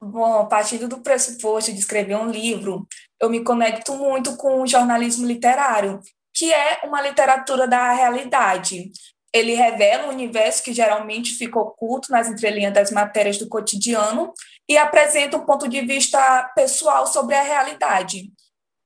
Bom, 0.00 0.46
partindo 0.46 0.86
do 0.86 1.00
pressuposto 1.00 1.72
de 1.72 1.80
escrever 1.80 2.14
um 2.14 2.30
livro, 2.30 2.86
eu 3.20 3.28
me 3.28 3.42
conecto 3.42 3.96
muito 3.96 4.36
com 4.36 4.62
o 4.62 4.66
jornalismo 4.66 5.26
literário, 5.26 5.98
que 6.32 6.54
é 6.54 6.82
uma 6.84 7.02
literatura 7.02 7.66
da 7.66 7.92
realidade 7.92 8.92
ele 9.32 9.54
revela 9.54 10.06
um 10.06 10.10
universo 10.10 10.62
que 10.62 10.72
geralmente 10.72 11.34
fica 11.34 11.58
oculto 11.58 12.10
nas 12.10 12.28
entrelinhas 12.28 12.74
das 12.74 12.90
matérias 12.90 13.38
do 13.38 13.48
cotidiano 13.48 14.32
e 14.68 14.76
apresenta 14.76 15.36
um 15.36 15.46
ponto 15.46 15.68
de 15.68 15.80
vista 15.82 16.50
pessoal 16.54 17.06
sobre 17.06 17.34
a 17.34 17.42
realidade. 17.42 18.32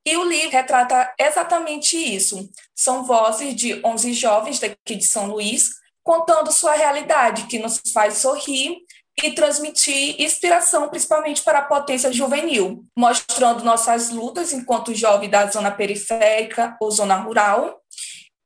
E 0.06 0.16
o 0.16 0.24
livro 0.24 0.50
retrata 0.50 1.12
exatamente 1.18 1.96
isso. 1.96 2.48
São 2.74 3.04
vozes 3.04 3.54
de 3.54 3.80
11 3.84 4.12
jovens 4.12 4.58
daqui 4.58 4.96
de 4.96 5.04
São 5.04 5.26
Luís 5.26 5.70
contando 6.02 6.52
sua 6.52 6.74
realidade, 6.74 7.46
que 7.46 7.58
nos 7.58 7.80
faz 7.92 8.18
sorrir 8.18 8.76
e 9.22 9.32
transmitir 9.32 10.20
inspiração, 10.20 10.88
principalmente 10.88 11.42
para 11.42 11.60
a 11.60 11.64
potência 11.64 12.12
juvenil, 12.12 12.84
mostrando 12.96 13.64
nossas 13.64 14.10
lutas 14.10 14.52
enquanto 14.52 14.94
jovem 14.94 15.30
da 15.30 15.46
zona 15.46 15.70
periférica 15.70 16.76
ou 16.80 16.90
zona 16.90 17.16
rural 17.16 17.80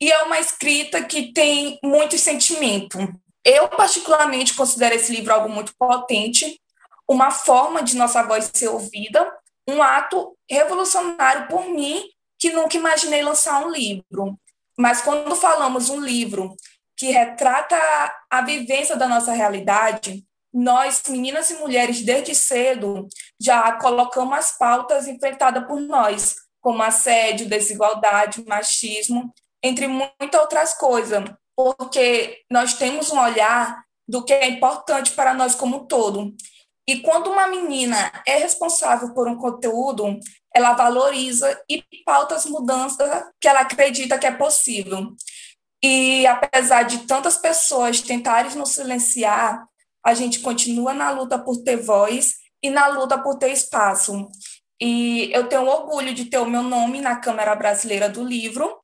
e 0.01 0.11
é 0.13 0.23
uma 0.23 0.39
escrita 0.39 1.03
que 1.03 1.33
tem 1.33 1.79
muito 1.83 2.17
sentimento. 2.17 2.99
Eu, 3.45 3.69
particularmente, 3.69 4.55
considero 4.55 4.95
esse 4.95 5.13
livro 5.13 5.33
algo 5.33 5.49
muito 5.49 5.73
potente, 5.77 6.61
uma 7.09 7.31
forma 7.31 7.83
de 7.83 7.97
nossa 7.97 8.23
voz 8.23 8.51
ser 8.55 8.69
ouvida, 8.69 9.31
um 9.69 9.83
ato 9.83 10.37
revolucionário 10.49 11.47
por 11.49 11.69
mim, 11.69 12.03
que 12.39 12.51
nunca 12.51 12.77
imaginei 12.77 13.23
lançar 13.23 13.65
um 13.65 13.71
livro. 13.71 14.39
Mas 14.77 15.03
quando 15.03 15.35
falamos 15.37 15.91
um 15.91 16.01
livro 16.01 16.55
que 16.97 17.11
retrata 17.11 17.77
a 18.31 18.43
vivência 18.43 18.97
da 18.97 19.07
nossa 19.07 19.33
realidade, 19.33 20.25
nós, 20.53 21.03
meninas 21.09 21.51
e 21.51 21.55
mulheres, 21.57 22.03
desde 22.03 22.35
cedo, 22.35 23.07
já 23.41 23.73
colocamos 23.73 24.39
as 24.39 24.57
pautas 24.57 25.07
enfrentadas 25.07 25.67
por 25.67 25.81
nós, 25.81 26.37
como 26.61 26.83
assédio, 26.83 27.49
desigualdade, 27.49 28.45
machismo, 28.47 29.33
entre 29.63 29.87
muitas 29.87 30.41
outras 30.41 30.75
coisas, 30.75 31.25
porque 31.55 32.39
nós 32.51 32.75
temos 32.75 33.11
um 33.11 33.21
olhar 33.21 33.85
do 34.09 34.25
que 34.25 34.33
é 34.33 34.49
importante 34.49 35.13
para 35.13 35.35
nós 35.35 35.55
como 35.55 35.79
um 35.79 35.87
todo. 35.87 36.35
E 36.89 37.01
quando 37.01 37.31
uma 37.31 37.47
menina 37.47 38.11
é 38.27 38.39
responsável 38.39 39.13
por 39.13 39.29
um 39.29 39.37
conteúdo, 39.37 40.19
ela 40.55 40.73
valoriza 40.73 41.63
e 41.69 41.85
pauta 42.03 42.35
as 42.35 42.47
mudanças 42.47 43.07
que 43.39 43.47
ela 43.47 43.61
acredita 43.61 44.19
que 44.19 44.27
é 44.27 44.33
possível. 44.33 45.15
E 45.85 46.27
apesar 46.27 46.85
de 46.85 47.07
tantas 47.07 47.37
pessoas 47.37 48.01
tentarem 48.01 48.57
nos 48.57 48.71
silenciar, 48.71 49.69
a 50.03 50.15
gente 50.15 50.41
continua 50.41 50.95
na 50.95 51.11
luta 51.11 51.39
por 51.39 51.63
ter 51.63 51.77
voz 51.77 52.37
e 52.63 52.71
na 52.71 52.87
luta 52.87 53.19
por 53.19 53.37
ter 53.37 53.53
espaço. 53.53 54.27
E 54.81 55.31
eu 55.35 55.47
tenho 55.47 55.67
orgulho 55.67 56.15
de 56.15 56.25
ter 56.25 56.39
o 56.39 56.49
meu 56.49 56.63
nome 56.63 57.03
na 57.03 57.17
Câmara 57.17 57.55
Brasileira 57.55 58.09
do 58.09 58.25
Livro, 58.25 58.81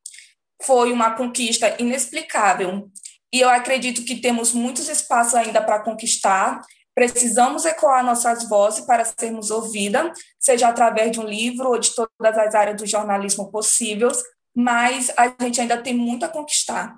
foi 0.62 0.92
uma 0.92 1.12
conquista 1.12 1.74
inexplicável. 1.80 2.90
E 3.32 3.40
eu 3.40 3.48
acredito 3.48 4.04
que 4.04 4.16
temos 4.16 4.52
muitos 4.52 4.90
espaços 4.90 5.34
ainda 5.34 5.62
para 5.62 5.80
conquistar. 5.80 6.60
Precisamos 6.94 7.64
ecoar 7.64 8.04
nossas 8.04 8.48
vozes 8.48 8.84
para 8.84 9.04
sermos 9.04 9.50
ouvidas, 9.50 10.18
seja 10.38 10.68
através 10.68 11.10
de 11.10 11.20
um 11.20 11.24
livro 11.24 11.68
ou 11.68 11.78
de 11.78 11.94
todas 11.94 12.38
as 12.38 12.54
áreas 12.54 12.76
do 12.76 12.86
jornalismo 12.86 13.50
possíveis, 13.50 14.22
mas 14.54 15.12
a 15.16 15.34
gente 15.42 15.60
ainda 15.60 15.76
tem 15.76 15.94
muito 15.94 16.24
a 16.24 16.28
conquistar. 16.28 16.96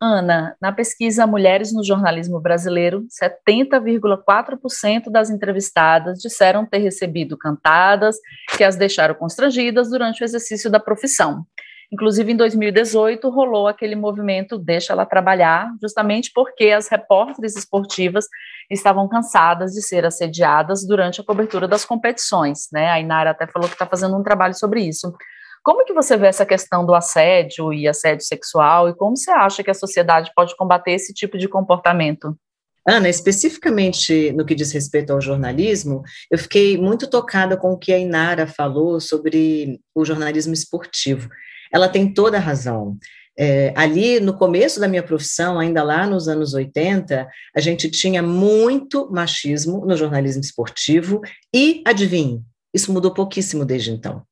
Ana, 0.00 0.54
na 0.60 0.72
pesquisa 0.72 1.26
Mulheres 1.26 1.72
no 1.72 1.82
Jornalismo 1.82 2.38
Brasileiro, 2.38 3.06
70,4% 3.10 5.10
das 5.10 5.30
entrevistadas 5.30 6.18
disseram 6.18 6.66
ter 6.66 6.78
recebido 6.78 7.36
cantadas 7.36 8.16
que 8.56 8.62
as 8.62 8.76
deixaram 8.76 9.14
constrangidas 9.14 9.88
durante 9.88 10.22
o 10.22 10.24
exercício 10.24 10.70
da 10.70 10.78
profissão. 10.78 11.46
Inclusive, 11.92 12.32
em 12.32 12.36
2018, 12.36 13.28
rolou 13.30 13.68
aquele 13.68 13.94
movimento 13.94 14.58
Deixa 14.58 14.92
Ela 14.92 15.06
Trabalhar, 15.06 15.72
justamente 15.80 16.30
porque 16.34 16.70
as 16.70 16.88
repórteres 16.88 17.56
esportivas 17.56 18.26
estavam 18.70 19.08
cansadas 19.08 19.72
de 19.72 19.82
ser 19.82 20.04
assediadas 20.04 20.86
durante 20.86 21.20
a 21.20 21.24
cobertura 21.24 21.68
das 21.68 21.84
competições. 21.84 22.66
Né? 22.72 22.90
A 22.90 22.98
Inara 22.98 23.30
até 23.30 23.46
falou 23.46 23.68
que 23.68 23.74
está 23.74 23.86
fazendo 23.86 24.16
um 24.16 24.22
trabalho 24.22 24.54
sobre 24.54 24.80
isso. 24.80 25.12
Como 25.62 25.84
que 25.84 25.92
você 25.92 26.16
vê 26.16 26.26
essa 26.26 26.46
questão 26.46 26.84
do 26.84 26.94
assédio 26.94 27.72
e 27.72 27.88
assédio 27.88 28.24
sexual 28.24 28.88
e 28.88 28.94
como 28.94 29.16
você 29.16 29.30
acha 29.30 29.62
que 29.62 29.70
a 29.70 29.74
sociedade 29.74 30.30
pode 30.34 30.56
combater 30.56 30.92
esse 30.92 31.12
tipo 31.12 31.38
de 31.38 31.48
comportamento? 31.48 32.36
Ana, 32.88 33.08
especificamente 33.08 34.30
no 34.32 34.46
que 34.46 34.54
diz 34.54 34.70
respeito 34.70 35.12
ao 35.12 35.20
jornalismo, 35.20 36.02
eu 36.30 36.38
fiquei 36.38 36.78
muito 36.78 37.10
tocada 37.10 37.56
com 37.56 37.72
o 37.72 37.78
que 37.78 37.92
a 37.92 37.98
Inara 37.98 38.46
falou 38.46 39.00
sobre 39.00 39.80
o 39.92 40.04
jornalismo 40.04 40.54
esportivo 40.54 41.28
ela 41.76 41.88
tem 41.88 42.12
toda 42.12 42.36
a 42.36 42.40
razão. 42.40 42.98
É, 43.38 43.72
ali 43.76 44.18
no 44.18 44.32
começo 44.32 44.80
da 44.80 44.88
minha 44.88 45.02
profissão, 45.02 45.58
ainda 45.58 45.82
lá 45.82 46.06
nos 46.06 46.26
anos 46.26 46.54
80, 46.54 47.28
a 47.54 47.60
gente 47.60 47.90
tinha 47.90 48.22
muito 48.22 49.10
machismo 49.12 49.84
no 49.84 49.94
jornalismo 49.96 50.40
esportivo 50.40 51.20
e, 51.54 51.82
adivinhe, 51.86 52.42
isso 52.72 52.92
mudou 52.92 53.12
pouquíssimo 53.12 53.64
desde 53.64 53.90
então. 53.90 54.22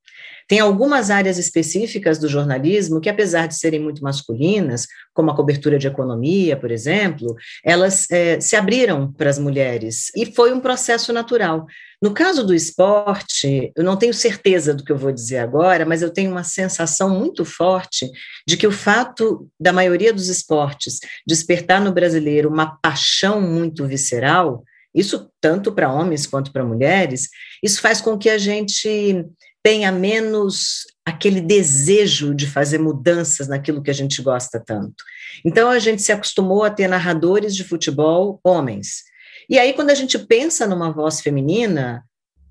Tem 0.48 0.60
algumas 0.60 1.10
áreas 1.10 1.38
específicas 1.38 2.18
do 2.18 2.28
jornalismo 2.28 3.00
que, 3.00 3.08
apesar 3.08 3.46
de 3.46 3.56
serem 3.56 3.80
muito 3.80 4.02
masculinas, 4.02 4.86
como 5.12 5.30
a 5.30 5.36
cobertura 5.36 5.78
de 5.78 5.86
economia, 5.86 6.56
por 6.56 6.70
exemplo, 6.70 7.34
elas 7.64 8.10
é, 8.10 8.40
se 8.40 8.56
abriram 8.56 9.12
para 9.12 9.30
as 9.30 9.38
mulheres 9.38 10.10
e 10.16 10.26
foi 10.26 10.52
um 10.52 10.60
processo 10.60 11.12
natural. 11.12 11.66
No 12.02 12.12
caso 12.12 12.44
do 12.44 12.54
esporte, 12.54 13.72
eu 13.74 13.82
não 13.82 13.96
tenho 13.96 14.12
certeza 14.12 14.74
do 14.74 14.84
que 14.84 14.92
eu 14.92 14.98
vou 14.98 15.10
dizer 15.10 15.38
agora, 15.38 15.86
mas 15.86 16.02
eu 16.02 16.12
tenho 16.12 16.30
uma 16.30 16.44
sensação 16.44 17.08
muito 17.08 17.44
forte 17.44 18.10
de 18.46 18.56
que 18.58 18.66
o 18.66 18.72
fato 18.72 19.48
da 19.58 19.72
maioria 19.72 20.12
dos 20.12 20.28
esportes 20.28 20.98
despertar 21.26 21.80
no 21.80 21.92
brasileiro 21.92 22.50
uma 22.50 22.76
paixão 22.82 23.40
muito 23.40 23.86
visceral, 23.86 24.62
isso 24.94 25.30
tanto 25.40 25.72
para 25.72 25.90
homens 25.90 26.26
quanto 26.26 26.52
para 26.52 26.62
mulheres, 26.62 27.28
isso 27.62 27.80
faz 27.80 28.00
com 28.00 28.18
que 28.18 28.28
a 28.28 28.36
gente 28.36 29.24
tenha 29.64 29.90
menos 29.90 30.84
aquele 31.06 31.40
desejo 31.40 32.34
de 32.34 32.46
fazer 32.46 32.78
mudanças 32.78 33.48
naquilo 33.48 33.82
que 33.82 33.90
a 33.90 33.94
gente 33.94 34.20
gosta 34.20 34.60
tanto. 34.60 35.02
Então 35.42 35.70
a 35.70 35.78
gente 35.78 36.02
se 36.02 36.12
acostumou 36.12 36.62
a 36.62 36.70
ter 36.70 36.86
narradores 36.86 37.56
de 37.56 37.64
futebol 37.64 38.38
homens. 38.44 39.02
E 39.48 39.58
aí 39.58 39.72
quando 39.72 39.88
a 39.88 39.94
gente 39.94 40.18
pensa 40.18 40.66
numa 40.66 40.92
voz 40.92 41.22
feminina, 41.22 42.04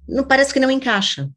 não 0.10 0.24
parece 0.24 0.52
que 0.52 0.60
não 0.60 0.72
encaixa. 0.72 1.30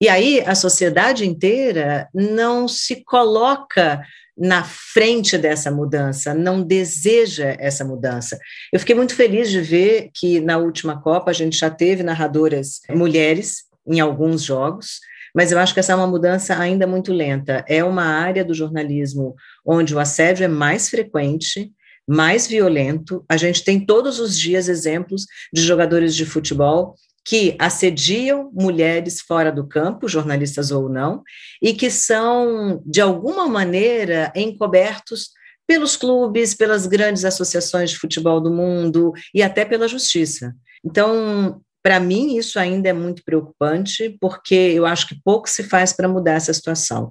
E 0.00 0.08
aí 0.08 0.40
a 0.40 0.56
sociedade 0.56 1.24
inteira 1.24 2.08
não 2.12 2.66
se 2.66 3.04
coloca 3.04 4.02
na 4.36 4.64
frente 4.64 5.38
dessa 5.38 5.70
mudança, 5.70 6.34
não 6.34 6.62
deseja 6.62 7.54
essa 7.60 7.84
mudança. 7.84 8.36
Eu 8.72 8.80
fiquei 8.80 8.96
muito 8.96 9.14
feliz 9.14 9.48
de 9.50 9.60
ver 9.60 10.10
que 10.12 10.40
na 10.40 10.58
última 10.58 11.00
Copa 11.00 11.30
a 11.30 11.34
gente 11.34 11.56
já 11.56 11.70
teve 11.70 12.02
narradoras 12.02 12.80
mulheres 12.90 13.64
em 13.86 14.00
alguns 14.00 14.42
jogos, 14.42 15.00
mas 15.34 15.52
eu 15.52 15.58
acho 15.58 15.72
que 15.74 15.80
essa 15.80 15.92
é 15.92 15.96
uma 15.96 16.06
mudança 16.06 16.56
ainda 16.58 16.86
muito 16.86 17.12
lenta. 17.12 17.64
É 17.68 17.82
uma 17.82 18.04
área 18.04 18.44
do 18.44 18.54
jornalismo 18.54 19.34
onde 19.64 19.94
o 19.94 19.98
assédio 19.98 20.44
é 20.44 20.48
mais 20.48 20.88
frequente, 20.88 21.72
mais 22.06 22.46
violento. 22.46 23.24
A 23.28 23.36
gente 23.36 23.64
tem 23.64 23.80
todos 23.84 24.18
os 24.18 24.38
dias 24.38 24.68
exemplos 24.68 25.26
de 25.52 25.62
jogadores 25.62 26.14
de 26.14 26.26
futebol 26.26 26.94
que 27.24 27.56
assediam 27.58 28.50
mulheres 28.52 29.20
fora 29.20 29.52
do 29.52 29.66
campo, 29.66 30.08
jornalistas 30.08 30.72
ou 30.72 30.88
não, 30.88 31.22
e 31.62 31.72
que 31.72 31.88
são, 31.88 32.82
de 32.84 33.00
alguma 33.00 33.46
maneira, 33.46 34.32
encobertos 34.34 35.30
pelos 35.66 35.96
clubes, 35.96 36.52
pelas 36.52 36.86
grandes 36.86 37.24
associações 37.24 37.90
de 37.90 37.98
futebol 37.98 38.40
do 38.40 38.50
mundo 38.50 39.12
e 39.32 39.42
até 39.42 39.64
pela 39.64 39.86
justiça. 39.86 40.54
Então, 40.84 41.60
para 41.82 41.98
mim, 41.98 42.36
isso 42.36 42.58
ainda 42.58 42.88
é 42.88 42.92
muito 42.92 43.24
preocupante, 43.24 44.16
porque 44.20 44.54
eu 44.54 44.86
acho 44.86 45.08
que 45.08 45.20
pouco 45.24 45.48
se 45.48 45.64
faz 45.64 45.92
para 45.92 46.08
mudar 46.08 46.34
essa 46.34 46.52
situação. 46.52 47.10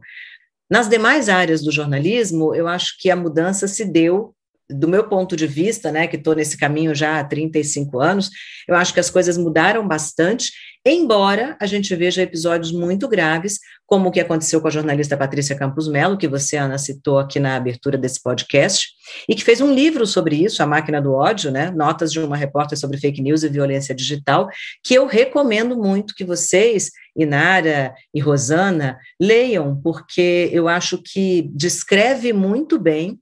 Nas 0.69 0.87
demais 0.87 1.27
áreas 1.27 1.61
do 1.61 1.71
jornalismo, 1.71 2.55
eu 2.55 2.67
acho 2.67 2.97
que 2.97 3.09
a 3.09 3.15
mudança 3.15 3.67
se 3.67 3.83
deu 3.83 4.33
do 4.71 4.87
meu 4.87 5.03
ponto 5.07 5.35
de 5.35 5.47
vista, 5.47 5.91
né, 5.91 6.07
que 6.07 6.15
estou 6.15 6.35
nesse 6.35 6.57
caminho 6.57 6.95
já 6.95 7.19
há 7.19 7.23
35 7.23 7.99
anos, 7.99 8.29
eu 8.67 8.75
acho 8.75 8.93
que 8.93 8.99
as 8.99 9.09
coisas 9.09 9.37
mudaram 9.37 9.87
bastante, 9.87 10.51
embora 10.85 11.55
a 11.59 11.65
gente 11.65 11.95
veja 11.95 12.21
episódios 12.21 12.71
muito 12.71 13.07
graves, 13.07 13.59
como 13.85 14.09
o 14.09 14.11
que 14.11 14.19
aconteceu 14.19 14.61
com 14.61 14.67
a 14.67 14.71
jornalista 14.71 15.17
Patrícia 15.17 15.55
Campos 15.55 15.87
Melo, 15.87 16.17
que 16.17 16.27
você, 16.27 16.57
Ana, 16.57 16.77
citou 16.77 17.19
aqui 17.19 17.39
na 17.39 17.55
abertura 17.55 17.97
desse 17.97 18.21
podcast, 18.21 18.87
e 19.27 19.35
que 19.35 19.43
fez 19.43 19.59
um 19.61 19.73
livro 19.73 20.07
sobre 20.07 20.35
isso, 20.35 20.63
A 20.63 20.65
Máquina 20.65 21.01
do 21.01 21.13
Ódio, 21.13 21.51
né, 21.51 21.71
Notas 21.71 22.11
de 22.11 22.19
uma 22.19 22.37
repórter 22.37 22.77
sobre 22.77 22.97
fake 22.97 23.21
news 23.21 23.43
e 23.43 23.49
violência 23.49 23.93
digital, 23.93 24.49
que 24.83 24.93
eu 24.93 25.05
recomendo 25.05 25.77
muito 25.77 26.15
que 26.15 26.23
vocês, 26.23 26.91
Inara 27.15 27.93
e 28.13 28.19
Rosana, 28.19 28.97
leiam, 29.19 29.79
porque 29.83 30.49
eu 30.51 30.67
acho 30.67 31.01
que 31.03 31.49
descreve 31.53 32.31
muito 32.31 32.79
bem 32.79 33.19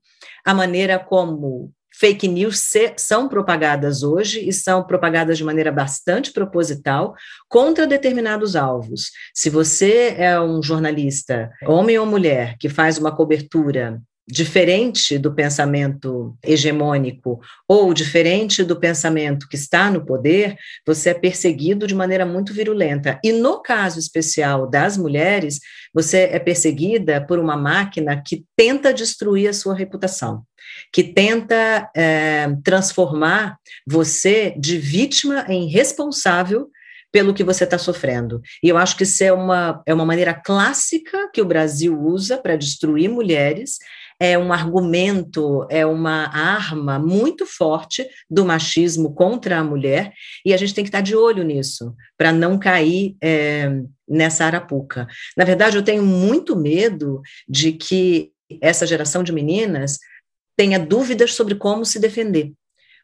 a 0.50 0.54
maneira 0.54 0.98
como 0.98 1.72
fake 1.94 2.28
news 2.28 2.58
se, 2.58 2.94
são 2.98 3.30
propagadas 3.30 4.02
hoje 4.02 4.50
e 4.50 4.52
são 4.52 4.84
propagadas 4.84 5.38
de 5.38 5.44
maneira 5.44 5.72
bastante 5.72 6.32
proposital 6.32 7.14
contra 7.48 7.86
determinados 7.86 8.56
alvos. 8.56 9.12
Se 9.32 9.48
você 9.48 10.16
é 10.18 10.42
um 10.42 10.64
jornalista, 10.64 11.52
homem 11.68 12.00
ou 12.00 12.06
mulher, 12.08 12.56
que 12.58 12.68
faz 12.68 12.98
uma 12.98 13.16
cobertura 13.16 14.02
diferente 14.32 15.18
do 15.18 15.34
pensamento 15.34 16.38
hegemônico 16.44 17.40
ou 17.68 17.92
diferente 17.94 18.64
do 18.64 18.80
pensamento 18.80 19.48
que 19.50 19.56
está 19.56 19.90
no 19.90 20.06
poder, 20.06 20.56
você 20.86 21.10
é 21.10 21.14
perseguido 21.16 21.88
de 21.88 21.96
maneira 21.96 22.26
muito 22.26 22.54
virulenta. 22.54 23.20
E 23.24 23.32
no 23.32 23.60
caso 23.62 23.98
especial 23.98 24.70
das 24.70 24.98
mulheres, 24.98 25.60
você 25.92 26.30
é 26.32 26.38
perseguida 26.38 27.26
por 27.26 27.40
uma 27.40 27.58
máquina 27.58 28.22
que 28.24 28.46
tenta 28.56 28.94
destruir 28.94 29.50
a 29.50 29.54
sua 29.54 29.74
reputação, 29.74 30.44
que 30.94 31.04
tenta 31.04 31.90
é, 31.96 32.50
transformar 32.64 33.58
você 33.88 34.54
de 34.60 34.78
vítima 34.78 35.46
em 35.50 35.68
responsável 35.68 36.70
pelo 37.12 37.34
que 37.34 37.44
você 37.44 37.64
está 37.64 37.80
sofrendo. 37.80 38.40
E 38.62 38.70
eu 38.70 38.78
acho 38.78 38.96
que 38.96 39.02
isso 39.02 39.24
é 39.24 39.34
uma, 39.34 39.82
é 39.88 39.94
uma 39.94 40.06
maneira 40.06 40.34
clássica 40.34 41.30
que 41.34 41.42
o 41.42 41.46
Brasil 41.46 42.00
usa 42.00 42.38
para 42.38 42.56
destruir 42.56 43.10
mulheres, 43.10 43.80
é 44.20 44.38
um 44.38 44.52
argumento, 44.52 45.66
é 45.70 45.86
uma 45.86 46.28
arma 46.28 47.00
muito 47.00 47.46
forte 47.46 48.06
do 48.30 48.44
machismo 48.46 49.14
contra 49.14 49.58
a 49.58 49.64
mulher, 49.64 50.14
e 50.46 50.54
a 50.54 50.58
gente 50.58 50.74
tem 50.74 50.84
que 50.84 50.90
estar 50.90 51.02
de 51.02 51.16
olho 51.16 51.44
nisso, 51.44 51.96
para 52.18 52.32
não 52.32 52.60
cair 52.60 53.16
é, 53.24 53.82
nessa 54.08 54.46
arapuca. 54.46 55.08
Na 55.38 55.46
verdade, 55.46 55.78
eu 55.78 55.84
tenho 55.84 56.04
muito 56.04 56.56
medo 56.56 57.22
de 57.48 57.72
que 57.72 58.32
essa 58.62 58.86
geração 58.86 59.24
de 59.24 59.32
meninas 59.32 60.00
tenha 60.58 60.78
dúvidas 60.78 61.34
sobre 61.34 61.56
como 61.56 61.86
se 61.86 62.00
defender 62.00 62.52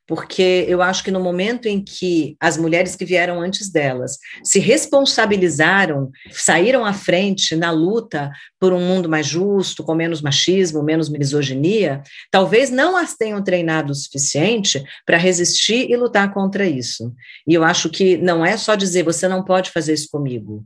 porque 0.07 0.65
eu 0.67 0.81
acho 0.81 1.03
que 1.03 1.11
no 1.11 1.19
momento 1.19 1.67
em 1.67 1.83
que 1.83 2.35
as 2.39 2.57
mulheres 2.57 2.95
que 2.95 3.05
vieram 3.05 3.41
antes 3.41 3.69
delas 3.69 4.17
se 4.43 4.59
responsabilizaram, 4.59 6.11
saíram 6.31 6.85
à 6.85 6.93
frente 6.93 7.55
na 7.55 7.71
luta 7.71 8.31
por 8.59 8.71
um 8.71 8.79
mundo 8.79 9.09
mais 9.09 9.25
justo, 9.25 9.83
com 9.83 9.95
menos 9.95 10.21
machismo, 10.21 10.83
menos 10.83 11.09
misoginia, 11.09 12.03
talvez 12.29 12.69
não 12.69 12.95
as 12.95 13.15
tenham 13.15 13.43
treinado 13.43 13.91
o 13.91 13.95
suficiente 13.95 14.83
para 15.05 15.17
resistir 15.17 15.89
e 15.89 15.95
lutar 15.95 16.33
contra 16.33 16.67
isso. 16.67 17.13
E 17.47 17.53
eu 17.53 17.63
acho 17.63 17.89
que 17.89 18.17
não 18.17 18.45
é 18.45 18.57
só 18.57 18.75
dizer 18.75 19.03
você 19.03 19.27
não 19.27 19.43
pode 19.43 19.71
fazer 19.71 19.93
isso 19.93 20.09
comigo, 20.11 20.63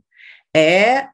é 0.54 1.08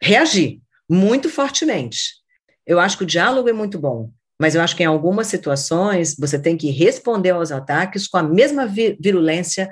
reagir 0.00 0.60
muito 0.88 1.28
fortemente. 1.28 2.22
Eu 2.64 2.78
acho 2.78 2.96
que 2.96 3.04
o 3.04 3.06
diálogo 3.06 3.48
é 3.48 3.52
muito 3.52 3.78
bom, 3.78 4.10
mas 4.42 4.56
eu 4.56 4.60
acho 4.60 4.74
que 4.74 4.82
em 4.82 4.86
algumas 4.86 5.28
situações 5.28 6.16
você 6.18 6.36
tem 6.36 6.56
que 6.56 6.68
responder 6.68 7.30
aos 7.30 7.52
ataques 7.52 8.08
com 8.08 8.16
a 8.16 8.24
mesma 8.24 8.66
virulência 8.66 9.70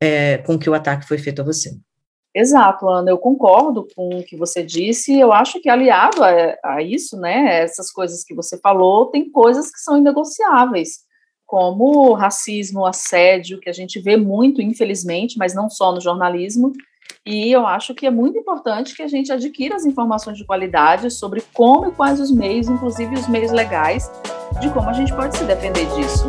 é, 0.00 0.38
com 0.38 0.56
que 0.56 0.70
o 0.70 0.74
ataque 0.74 1.08
foi 1.08 1.18
feito 1.18 1.42
a 1.42 1.44
você. 1.44 1.76
Exato, 2.32 2.88
Ana, 2.88 3.10
eu 3.10 3.18
concordo 3.18 3.88
com 3.96 4.20
o 4.20 4.22
que 4.22 4.36
você 4.36 4.62
disse. 4.62 5.18
Eu 5.18 5.32
acho 5.32 5.60
que 5.60 5.68
aliado 5.68 6.22
a, 6.22 6.56
a 6.76 6.80
isso, 6.80 7.16
né, 7.16 7.62
essas 7.64 7.90
coisas 7.90 8.22
que 8.22 8.32
você 8.32 8.56
falou, 8.58 9.06
tem 9.06 9.28
coisas 9.28 9.68
que 9.72 9.80
são 9.80 9.98
inegociáveis, 9.98 11.00
como 11.44 12.12
racismo, 12.12 12.86
assédio, 12.86 13.58
que 13.58 13.68
a 13.68 13.72
gente 13.72 13.98
vê 13.98 14.16
muito, 14.16 14.62
infelizmente, 14.62 15.36
mas 15.36 15.52
não 15.52 15.68
só 15.68 15.92
no 15.92 16.00
jornalismo, 16.00 16.72
e 17.24 17.52
eu 17.52 17.64
acho 17.66 17.94
que 17.94 18.04
é 18.04 18.10
muito 18.10 18.36
importante 18.36 18.96
que 18.96 19.02
a 19.02 19.06
gente 19.06 19.30
adquira 19.32 19.76
as 19.76 19.84
informações 19.84 20.36
de 20.36 20.44
qualidade 20.44 21.08
sobre 21.10 21.40
como 21.52 21.88
e 21.88 21.92
quais 21.92 22.18
os 22.18 22.32
meios, 22.32 22.68
inclusive 22.68 23.14
os 23.14 23.28
meios 23.28 23.52
legais, 23.52 24.10
de 24.60 24.68
como 24.70 24.90
a 24.90 24.92
gente 24.92 25.14
pode 25.14 25.36
se 25.36 25.44
defender 25.44 25.86
disso. 25.94 26.28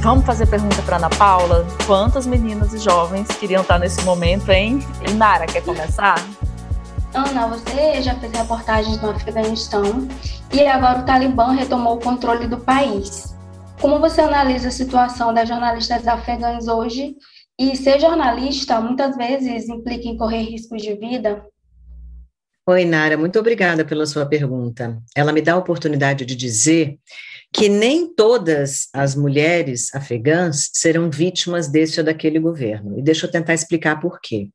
Vamos 0.00 0.24
fazer 0.24 0.46
pergunta 0.46 0.80
para 0.82 0.96
Ana 0.96 1.10
Paula? 1.10 1.66
Quantas 1.86 2.26
meninas 2.26 2.72
e 2.72 2.78
jovens 2.78 3.28
queriam 3.38 3.60
estar 3.60 3.78
nesse 3.78 4.02
momento, 4.04 4.50
hein? 4.50 4.78
Nara, 5.16 5.44
quer 5.44 5.62
começar? 5.62 6.16
Ana, 7.14 7.46
você 7.46 8.02
já 8.02 8.14
fez 8.16 8.32
reportagens 8.32 9.00
no 9.00 9.10
Afeganistão 9.10 10.06
e 10.52 10.60
agora 10.66 11.00
o 11.00 11.04
Talibã 11.06 11.52
retomou 11.52 11.96
o 11.96 12.00
controle 12.00 12.46
do 12.46 12.58
país. 12.58 13.34
Como 13.80 13.98
você 13.98 14.20
analisa 14.20 14.68
a 14.68 14.72
situação 14.72 15.32
das 15.32 15.48
jornalistas 15.48 16.06
afegãs 16.06 16.68
hoje? 16.68 17.16
E 17.58 17.74
ser 17.76 17.98
jornalista 17.98 18.80
muitas 18.80 19.16
vezes 19.16 19.68
implica 19.68 20.06
em 20.06 20.16
correr 20.16 20.42
riscos 20.42 20.82
de 20.82 20.94
vida? 20.94 21.44
Oi, 22.68 22.84
Nara, 22.84 23.16
muito 23.16 23.38
obrigada 23.38 23.84
pela 23.84 24.06
sua 24.06 24.26
pergunta. 24.26 25.02
Ela 25.16 25.32
me 25.32 25.40
dá 25.40 25.54
a 25.54 25.58
oportunidade 25.58 26.26
de 26.26 26.36
dizer 26.36 26.98
que 27.52 27.68
nem 27.68 28.14
todas 28.14 28.88
as 28.92 29.16
mulheres 29.16 29.92
afegãs 29.94 30.70
serão 30.74 31.10
vítimas 31.10 31.68
desse 31.68 31.98
ou 31.98 32.04
daquele 32.04 32.38
governo. 32.38 32.98
E 32.98 33.02
deixa 33.02 33.26
eu 33.26 33.30
tentar 33.30 33.54
explicar 33.54 33.98
por 33.98 34.20
quê. 34.20 34.50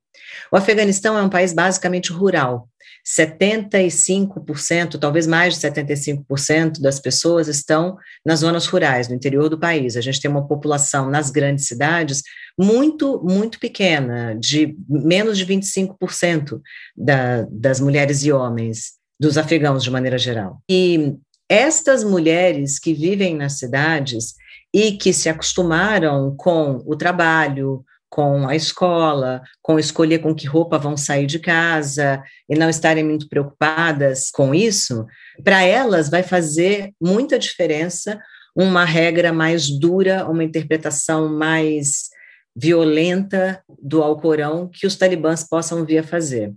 O 0.52 0.58
Afeganistão 0.58 1.18
é 1.18 1.22
um 1.22 1.30
país 1.30 1.54
basicamente 1.54 2.12
rural. 2.12 2.68
75%, 3.06 4.98
talvez 4.98 5.28
mais 5.28 5.56
de 5.56 5.60
75% 5.60 6.80
das 6.80 7.00
pessoas 7.00 7.48
estão 7.50 7.98
nas 8.26 8.40
zonas 8.40 8.66
rurais, 8.66 9.10
no 9.10 9.16
interior 9.16 9.50
do 9.50 9.60
país. 9.60 9.98
A 9.98 10.02
gente 10.02 10.22
tem 10.22 10.32
uma 10.32 10.48
população 10.48 11.10
nas 11.10 11.30
grandes 11.30 11.68
cidades 11.68 12.22
muito, 12.58 13.22
muito 13.24 13.60
pequena, 13.60 14.36
de 14.40 14.76
menos 14.88 15.38
de 15.38 15.46
25% 15.46 16.62
da, 16.96 17.46
das 17.52 17.82
mulheres 17.82 18.24
e 18.24 18.32
homens, 18.32 18.94
dos 19.20 19.38
afegãos 19.38 19.84
de 19.84 19.92
maneira 19.92 20.18
geral. 20.18 20.62
E 20.70 21.16
estas 21.50 22.04
mulheres 22.04 22.80
que 22.80 22.94
vivem 22.94 23.36
nas 23.36 23.60
cidades 23.60 24.36
e 24.74 24.94
que 24.94 25.14
se 25.14 25.30
acostumaram 25.30 26.36
com 26.36 26.82
o 26.86 26.96
trabalho, 26.96 27.84
com 28.14 28.48
a 28.48 28.56
escola, 28.56 29.42
com 29.60 29.80
escolher 29.80 30.20
com 30.20 30.36
que 30.36 30.46
roupa 30.46 30.78
vão 30.78 30.96
sair 30.96 31.26
de 31.26 31.40
casa 31.40 32.22
e 32.48 32.54
não 32.54 32.70
estarem 32.70 33.04
muito 33.04 33.28
preocupadas 33.28 34.30
com 34.30 34.54
isso, 34.54 35.08
para 35.44 35.64
elas 35.64 36.12
vai 36.12 36.22
fazer 36.22 36.92
muita 37.02 37.40
diferença 37.40 38.22
uma 38.56 38.86
regra 38.86 39.34
mais 39.34 39.68
dura, 39.68 40.30
uma 40.30 40.44
interpretação 40.44 41.28
mais 41.28 42.10
violenta 42.56 43.64
do 43.82 44.04
Alcorão 44.04 44.70
que 44.72 44.86
os 44.86 44.96
talibãs 44.96 45.44
possam 45.44 45.84
vir 45.84 45.98
a 45.98 46.04
fazer. 46.04 46.54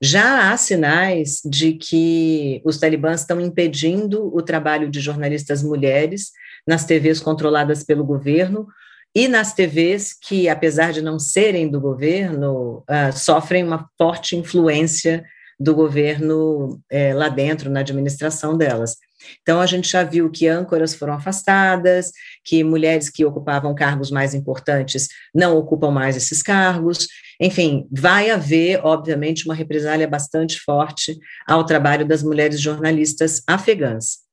Já 0.00 0.50
há 0.50 0.56
sinais 0.56 1.42
de 1.44 1.74
que 1.74 2.62
os 2.64 2.78
talibãs 2.78 3.20
estão 3.20 3.38
impedindo 3.38 4.34
o 4.34 4.40
trabalho 4.40 4.88
de 4.90 5.00
jornalistas 5.00 5.62
mulheres 5.62 6.30
nas 6.66 6.86
TVs 6.86 7.20
controladas 7.20 7.84
pelo 7.84 8.06
governo, 8.06 8.66
e 9.14 9.26
nas 9.26 9.54
TVs 9.54 10.14
que, 10.14 10.48
apesar 10.48 10.92
de 10.92 11.02
não 11.02 11.18
serem 11.18 11.68
do 11.68 11.80
governo, 11.80 12.84
uh, 12.88 13.12
sofrem 13.12 13.64
uma 13.64 13.88
forte 13.96 14.36
influência 14.36 15.24
do 15.58 15.74
governo 15.74 16.80
eh, 16.88 17.12
lá 17.12 17.28
dentro, 17.28 17.68
na 17.68 17.80
administração 17.80 18.56
delas. 18.56 18.96
Então, 19.42 19.60
a 19.60 19.66
gente 19.66 19.90
já 19.90 20.04
viu 20.04 20.30
que 20.30 20.46
âncoras 20.46 20.94
foram 20.94 21.14
afastadas, 21.14 22.12
que 22.44 22.62
mulheres 22.62 23.10
que 23.10 23.24
ocupavam 23.24 23.74
cargos 23.74 24.10
mais 24.10 24.34
importantes 24.34 25.08
não 25.34 25.56
ocupam 25.56 25.90
mais 25.90 26.16
esses 26.16 26.42
cargos. 26.42 27.08
Enfim, 27.40 27.88
vai 27.90 28.30
haver, 28.30 28.80
obviamente, 28.84 29.46
uma 29.46 29.54
represália 29.54 30.06
bastante 30.06 30.60
forte 30.60 31.18
ao 31.46 31.66
trabalho 31.66 32.06
das 32.06 32.22
mulheres 32.22 32.60
jornalistas 32.60 33.42
afegãs. 33.46 34.27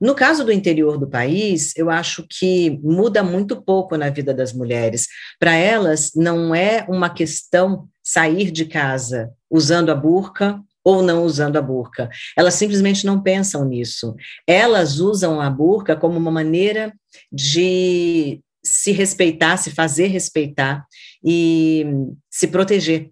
No 0.00 0.14
caso 0.14 0.44
do 0.44 0.52
interior 0.52 0.98
do 0.98 1.08
país, 1.08 1.72
eu 1.76 1.90
acho 1.90 2.26
que 2.28 2.78
muda 2.82 3.22
muito 3.22 3.60
pouco 3.60 3.96
na 3.96 4.10
vida 4.10 4.34
das 4.34 4.52
mulheres. 4.52 5.06
Para 5.38 5.54
elas, 5.54 6.12
não 6.14 6.54
é 6.54 6.84
uma 6.88 7.10
questão 7.10 7.88
sair 8.02 8.50
de 8.50 8.64
casa 8.66 9.30
usando 9.50 9.90
a 9.90 9.94
burca 9.94 10.60
ou 10.84 11.02
não 11.02 11.24
usando 11.24 11.56
a 11.56 11.62
burca. 11.62 12.08
Elas 12.36 12.54
simplesmente 12.54 13.04
não 13.04 13.20
pensam 13.20 13.64
nisso. 13.64 14.14
Elas 14.46 15.00
usam 15.00 15.40
a 15.40 15.50
burca 15.50 15.96
como 15.96 16.16
uma 16.16 16.30
maneira 16.30 16.92
de 17.32 18.40
se 18.64 18.92
respeitar, 18.92 19.56
se 19.56 19.70
fazer 19.70 20.08
respeitar 20.08 20.84
e 21.24 21.86
se 22.30 22.46
proteger 22.48 23.10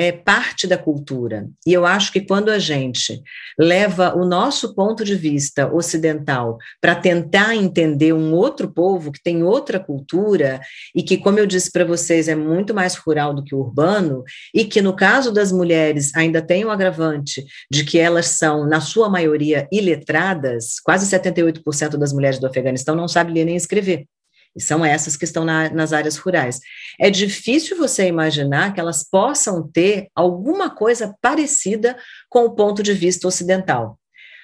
é 0.00 0.12
parte 0.12 0.66
da 0.66 0.78
cultura. 0.78 1.46
E 1.66 1.72
eu 1.72 1.84
acho 1.84 2.10
que 2.10 2.22
quando 2.22 2.48
a 2.48 2.58
gente 2.58 3.22
leva 3.58 4.16
o 4.16 4.24
nosso 4.24 4.74
ponto 4.74 5.04
de 5.04 5.14
vista 5.14 5.70
ocidental 5.70 6.56
para 6.80 6.94
tentar 6.94 7.54
entender 7.54 8.14
um 8.14 8.32
outro 8.32 8.72
povo 8.72 9.12
que 9.12 9.22
tem 9.22 9.42
outra 9.42 9.78
cultura 9.78 10.60
e 10.94 11.02
que, 11.02 11.18
como 11.18 11.38
eu 11.38 11.46
disse 11.46 11.70
para 11.70 11.84
vocês, 11.84 12.28
é 12.28 12.34
muito 12.34 12.72
mais 12.72 12.94
rural 12.94 13.34
do 13.34 13.44
que 13.44 13.54
urbano, 13.54 14.24
e 14.54 14.64
que 14.64 14.80
no 14.80 14.96
caso 14.96 15.32
das 15.32 15.52
mulheres 15.52 16.14
ainda 16.14 16.40
tem 16.40 16.64
o 16.64 16.70
agravante 16.70 17.44
de 17.70 17.84
que 17.84 17.98
elas 17.98 18.26
são, 18.26 18.66
na 18.66 18.80
sua 18.80 19.08
maioria, 19.08 19.68
iletradas, 19.70 20.80
quase 20.82 21.04
78% 21.14 21.98
das 21.98 22.12
mulheres 22.12 22.38
do 22.38 22.46
Afeganistão 22.46 22.96
não 22.96 23.06
sabem 23.06 23.34
ler 23.34 23.44
nem 23.44 23.56
escrever. 23.56 24.06
E 24.56 24.62
são 24.62 24.84
essas 24.84 25.16
que 25.16 25.24
estão 25.24 25.44
na, 25.44 25.70
nas 25.70 25.92
áreas 25.92 26.16
rurais. 26.16 26.60
É 26.98 27.10
difícil 27.10 27.76
você 27.76 28.06
imaginar 28.06 28.74
que 28.74 28.80
elas 28.80 29.08
possam 29.08 29.66
ter 29.68 30.08
alguma 30.14 30.70
coisa 30.70 31.14
parecida 31.20 31.96
com 32.28 32.44
o 32.44 32.54
ponto 32.54 32.82
de 32.82 32.92
vista 32.92 33.28
ocidental. 33.28 33.98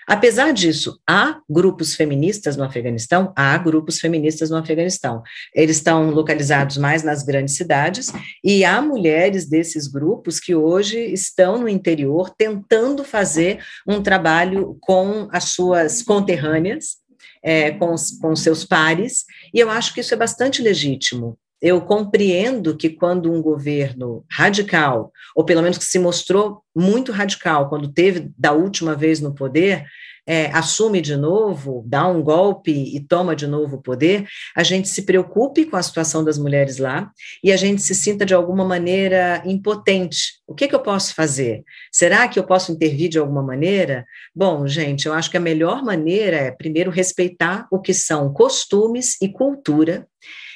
Apesar 0.08 0.52
disso, 0.52 1.00
há 1.04 1.40
grupos 1.50 1.96
feministas 1.96 2.56
no 2.56 2.62
Afeganistão, 2.62 3.32
há 3.34 3.58
grupos 3.58 3.98
feministas 3.98 4.50
no 4.50 4.56
Afeganistão. 4.56 5.20
Eles 5.52 5.78
estão 5.78 6.10
localizados 6.10 6.76
mais 6.76 7.02
nas 7.02 7.24
grandes 7.24 7.56
cidades 7.56 8.12
e 8.44 8.64
há 8.64 8.80
mulheres 8.80 9.48
desses 9.48 9.88
grupos 9.88 10.38
que 10.38 10.54
hoje 10.54 10.96
estão 11.12 11.58
no 11.58 11.68
interior 11.68 12.30
tentando 12.30 13.02
fazer 13.02 13.58
um 13.84 14.00
trabalho 14.00 14.76
com 14.80 15.28
as 15.32 15.44
suas 15.46 16.02
conterrâneas 16.02 17.04
é, 17.46 17.70
com, 17.70 17.94
com 18.20 18.34
seus 18.34 18.64
pares, 18.64 19.24
e 19.54 19.60
eu 19.60 19.70
acho 19.70 19.94
que 19.94 20.00
isso 20.00 20.12
é 20.12 20.16
bastante 20.16 20.60
legítimo. 20.60 21.38
Eu 21.62 21.80
compreendo 21.80 22.76
que 22.76 22.90
quando 22.90 23.32
um 23.32 23.40
governo 23.40 24.24
radical, 24.28 25.12
ou 25.34 25.44
pelo 25.44 25.62
menos 25.62 25.78
que 25.78 25.84
se 25.84 25.98
mostrou 26.00 26.60
muito 26.74 27.12
radical 27.12 27.68
quando 27.68 27.92
teve 27.92 28.32
da 28.36 28.52
última 28.52 28.96
vez 28.96 29.20
no 29.20 29.32
poder, 29.32 29.86
é, 30.26 30.46
assume 30.46 31.00
de 31.00 31.16
novo, 31.16 31.84
dá 31.86 32.06
um 32.08 32.22
golpe 32.22 32.72
e 32.72 33.00
toma 33.00 33.36
de 33.36 33.46
novo 33.46 33.76
o 33.76 33.82
poder, 33.82 34.26
a 34.54 34.62
gente 34.62 34.88
se 34.88 35.02
preocupe 35.02 35.64
com 35.66 35.76
a 35.76 35.82
situação 35.82 36.24
das 36.24 36.38
mulheres 36.38 36.78
lá 36.78 37.10
e 37.44 37.52
a 37.52 37.56
gente 37.56 37.80
se 37.82 37.94
sinta 37.94 38.26
de 38.26 38.34
alguma 38.34 38.64
maneira 38.64 39.42
impotente. 39.44 40.40
O 40.46 40.54
que, 40.54 40.66
que 40.66 40.74
eu 40.74 40.80
posso 40.80 41.14
fazer? 41.14 41.62
Será 41.92 42.26
que 42.26 42.38
eu 42.38 42.44
posso 42.44 42.72
intervir 42.72 43.08
de 43.08 43.18
alguma 43.18 43.42
maneira? 43.42 44.06
Bom, 44.34 44.66
gente, 44.66 45.06
eu 45.06 45.12
acho 45.12 45.30
que 45.30 45.36
a 45.36 45.40
melhor 45.40 45.84
maneira 45.84 46.36
é, 46.36 46.50
primeiro, 46.50 46.90
respeitar 46.90 47.66
o 47.70 47.80
que 47.80 47.94
são 47.94 48.32
costumes 48.32 49.16
e 49.20 49.28
cultura. 49.28 50.06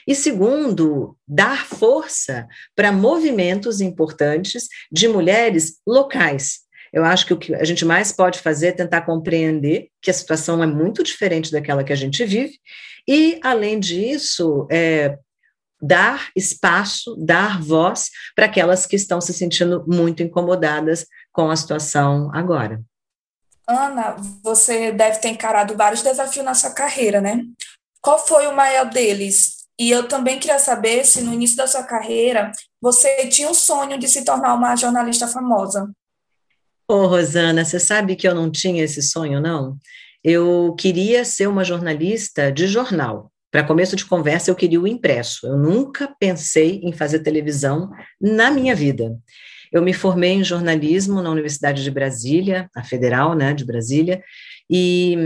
E 0.06 0.14
segundo, 0.14 1.16
dar 1.28 1.66
força 1.66 2.48
para 2.74 2.90
movimentos 2.90 3.80
importantes 3.80 4.66
de 4.90 5.06
mulheres 5.06 5.74
locais, 5.86 6.60
eu 6.92 7.04
acho 7.04 7.26
que 7.26 7.32
o 7.32 7.38
que 7.38 7.54
a 7.54 7.64
gente 7.64 7.84
mais 7.84 8.12
pode 8.12 8.40
fazer 8.40 8.68
é 8.68 8.72
tentar 8.72 9.02
compreender 9.02 9.88
que 10.02 10.10
a 10.10 10.14
situação 10.14 10.62
é 10.62 10.66
muito 10.66 11.02
diferente 11.02 11.52
daquela 11.52 11.84
que 11.84 11.92
a 11.92 11.96
gente 11.96 12.24
vive, 12.24 12.58
e, 13.06 13.40
além 13.42 13.78
disso, 13.78 14.66
é, 14.70 15.18
dar 15.80 16.30
espaço, 16.36 17.16
dar 17.16 17.60
voz 17.60 18.10
para 18.34 18.46
aquelas 18.46 18.86
que 18.86 18.96
estão 18.96 19.20
se 19.20 19.32
sentindo 19.32 19.84
muito 19.86 20.22
incomodadas 20.22 21.06
com 21.32 21.50
a 21.50 21.56
situação 21.56 22.30
agora. 22.34 22.80
Ana, 23.66 24.16
você 24.42 24.90
deve 24.90 25.18
ter 25.18 25.28
encarado 25.28 25.76
vários 25.76 26.02
desafios 26.02 26.44
na 26.44 26.54
sua 26.54 26.70
carreira, 26.70 27.20
né? 27.20 27.44
Qual 28.00 28.18
foi 28.18 28.46
o 28.46 28.54
maior 28.54 28.90
deles? 28.90 29.60
E 29.78 29.90
eu 29.90 30.08
também 30.08 30.38
queria 30.38 30.58
saber 30.58 31.06
se 31.06 31.22
no 31.22 31.32
início 31.32 31.56
da 31.56 31.66
sua 31.66 31.84
carreira 31.84 32.52
você 32.80 33.28
tinha 33.28 33.48
o 33.48 33.54
sonho 33.54 33.98
de 33.98 34.08
se 34.08 34.24
tornar 34.24 34.54
uma 34.54 34.76
jornalista 34.76 35.26
famosa. 35.26 35.90
Ô, 36.90 37.06
Rosana, 37.06 37.64
você 37.64 37.78
sabe 37.78 38.16
que 38.16 38.26
eu 38.26 38.34
não 38.34 38.50
tinha 38.50 38.82
esse 38.82 39.00
sonho, 39.00 39.40
não? 39.40 39.78
Eu 40.24 40.74
queria 40.76 41.24
ser 41.24 41.46
uma 41.46 41.62
jornalista 41.62 42.50
de 42.50 42.66
jornal. 42.66 43.30
Para 43.48 43.62
começo 43.62 43.94
de 43.94 44.04
conversa, 44.04 44.50
eu 44.50 44.56
queria 44.56 44.80
o 44.80 44.88
impresso. 44.88 45.46
Eu 45.46 45.56
nunca 45.56 46.12
pensei 46.18 46.80
em 46.82 46.92
fazer 46.92 47.20
televisão 47.20 47.92
na 48.20 48.50
minha 48.50 48.74
vida. 48.74 49.16
Eu 49.70 49.82
me 49.82 49.92
formei 49.92 50.32
em 50.32 50.42
jornalismo 50.42 51.22
na 51.22 51.30
Universidade 51.30 51.84
de 51.84 51.92
Brasília, 51.92 52.68
a 52.74 52.82
Federal, 52.82 53.36
né, 53.36 53.54
de 53.54 53.64
Brasília, 53.64 54.20
e 54.68 55.16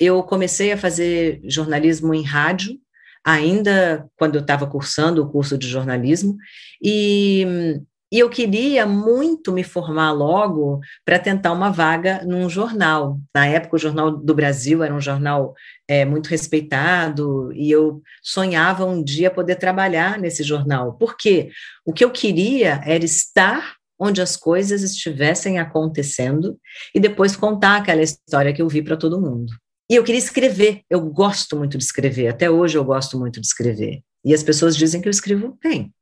eu 0.00 0.20
comecei 0.24 0.72
a 0.72 0.76
fazer 0.76 1.40
jornalismo 1.44 2.12
em 2.12 2.24
rádio, 2.24 2.76
ainda 3.24 4.04
quando 4.16 4.34
eu 4.34 4.40
estava 4.40 4.66
cursando 4.66 5.22
o 5.22 5.30
curso 5.30 5.56
de 5.56 5.68
jornalismo, 5.68 6.36
e 6.82 7.78
e 8.12 8.18
eu 8.18 8.30
queria 8.30 8.86
muito 8.86 9.52
me 9.52 9.64
formar 9.64 10.12
logo 10.12 10.80
para 11.04 11.18
tentar 11.18 11.52
uma 11.52 11.70
vaga 11.70 12.22
num 12.24 12.48
jornal. 12.48 13.18
Na 13.34 13.46
época, 13.46 13.76
o 13.76 13.78
Jornal 13.78 14.10
do 14.10 14.34
Brasil 14.34 14.82
era 14.82 14.94
um 14.94 15.00
jornal 15.00 15.54
é, 15.88 16.04
muito 16.04 16.28
respeitado, 16.28 17.52
e 17.52 17.70
eu 17.70 18.02
sonhava 18.22 18.84
um 18.84 19.02
dia 19.02 19.30
poder 19.30 19.56
trabalhar 19.56 20.18
nesse 20.18 20.42
jornal. 20.42 20.94
Porque 20.94 21.50
o 21.84 21.92
que 21.92 22.04
eu 22.04 22.10
queria 22.10 22.80
era 22.84 23.04
estar 23.04 23.74
onde 23.98 24.20
as 24.20 24.36
coisas 24.36 24.82
estivessem 24.82 25.58
acontecendo 25.58 26.58
e 26.94 27.00
depois 27.00 27.36
contar 27.36 27.76
aquela 27.76 28.02
história 28.02 28.52
que 28.52 28.62
eu 28.62 28.68
vi 28.68 28.82
para 28.82 28.96
todo 28.96 29.20
mundo. 29.20 29.52
E 29.90 29.96
eu 29.96 30.04
queria 30.04 30.18
escrever, 30.18 30.82
eu 30.88 31.00
gosto 31.00 31.56
muito 31.56 31.76
de 31.76 31.84
escrever, 31.84 32.28
até 32.28 32.50
hoje 32.50 32.78
eu 32.78 32.84
gosto 32.84 33.18
muito 33.18 33.40
de 33.40 33.46
escrever. 33.46 34.02
E 34.24 34.32
as 34.32 34.42
pessoas 34.42 34.76
dizem 34.76 35.00
que 35.00 35.08
eu 35.08 35.10
escrevo 35.10 35.58
bem. 35.62 35.92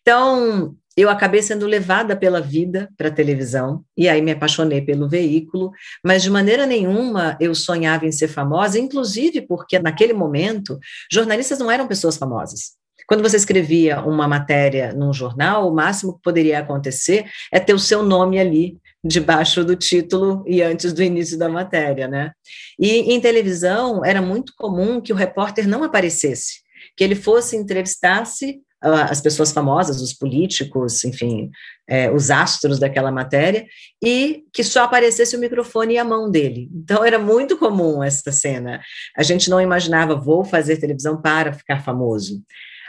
Então, 0.00 0.76
eu 0.96 1.08
acabei 1.08 1.42
sendo 1.42 1.66
levada 1.66 2.16
pela 2.16 2.40
vida 2.40 2.88
para 2.96 3.08
a 3.08 3.12
televisão, 3.12 3.84
e 3.96 4.08
aí 4.08 4.20
me 4.20 4.32
apaixonei 4.32 4.80
pelo 4.80 5.08
veículo, 5.08 5.70
mas 6.04 6.22
de 6.22 6.30
maneira 6.30 6.66
nenhuma 6.66 7.36
eu 7.40 7.54
sonhava 7.54 8.06
em 8.06 8.12
ser 8.12 8.28
famosa, 8.28 8.78
inclusive 8.78 9.42
porque 9.42 9.78
naquele 9.78 10.12
momento 10.12 10.78
jornalistas 11.10 11.58
não 11.58 11.70
eram 11.70 11.88
pessoas 11.88 12.16
famosas. 12.16 12.72
Quando 13.06 13.22
você 13.22 13.36
escrevia 13.36 14.00
uma 14.00 14.28
matéria 14.28 14.92
num 14.92 15.12
jornal, 15.12 15.68
o 15.68 15.74
máximo 15.74 16.14
que 16.14 16.22
poderia 16.22 16.60
acontecer 16.60 17.26
é 17.52 17.58
ter 17.58 17.74
o 17.74 17.78
seu 17.78 18.02
nome 18.02 18.38
ali, 18.38 18.78
debaixo 19.04 19.64
do 19.64 19.74
título 19.74 20.44
e 20.46 20.62
antes 20.62 20.92
do 20.92 21.02
início 21.02 21.36
da 21.36 21.48
matéria, 21.48 22.06
né? 22.06 22.32
E 22.78 23.12
em 23.12 23.20
televisão 23.20 24.04
era 24.04 24.22
muito 24.22 24.52
comum 24.56 25.00
que 25.00 25.12
o 25.12 25.16
repórter 25.16 25.66
não 25.66 25.82
aparecesse, 25.82 26.60
que 26.96 27.02
ele 27.02 27.16
fosse 27.16 27.56
entrevistasse 27.56 28.60
as 28.82 29.20
pessoas 29.20 29.52
famosas, 29.52 30.00
os 30.00 30.12
políticos, 30.12 31.04
enfim, 31.04 31.50
é, 31.88 32.10
os 32.10 32.30
astros 32.30 32.78
daquela 32.78 33.12
matéria, 33.12 33.66
e 34.02 34.42
que 34.52 34.64
só 34.64 34.84
aparecesse 34.84 35.36
o 35.36 35.38
microfone 35.38 35.94
e 35.94 35.98
a 35.98 36.04
mão 36.04 36.30
dele. 36.30 36.68
Então 36.74 37.04
era 37.04 37.18
muito 37.18 37.56
comum 37.56 38.02
essa 38.02 38.32
cena. 38.32 38.80
A 39.16 39.22
gente 39.22 39.48
não 39.48 39.60
imaginava, 39.60 40.16
vou 40.16 40.44
fazer 40.44 40.78
televisão 40.78 41.20
para 41.20 41.52
ficar 41.52 41.82
famoso. 41.84 42.42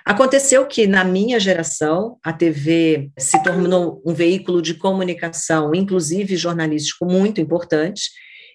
Aconteceu 0.05 0.65
que, 0.65 0.85
na 0.85 1.03
minha 1.05 1.39
geração, 1.39 2.17
a 2.21 2.33
TV 2.33 3.09
se 3.17 3.41
tornou 3.41 4.01
um 4.05 4.13
veículo 4.13 4.61
de 4.61 4.73
comunicação, 4.73 5.73
inclusive 5.73 6.35
jornalístico, 6.35 7.05
muito 7.05 7.39
importante, 7.39 8.09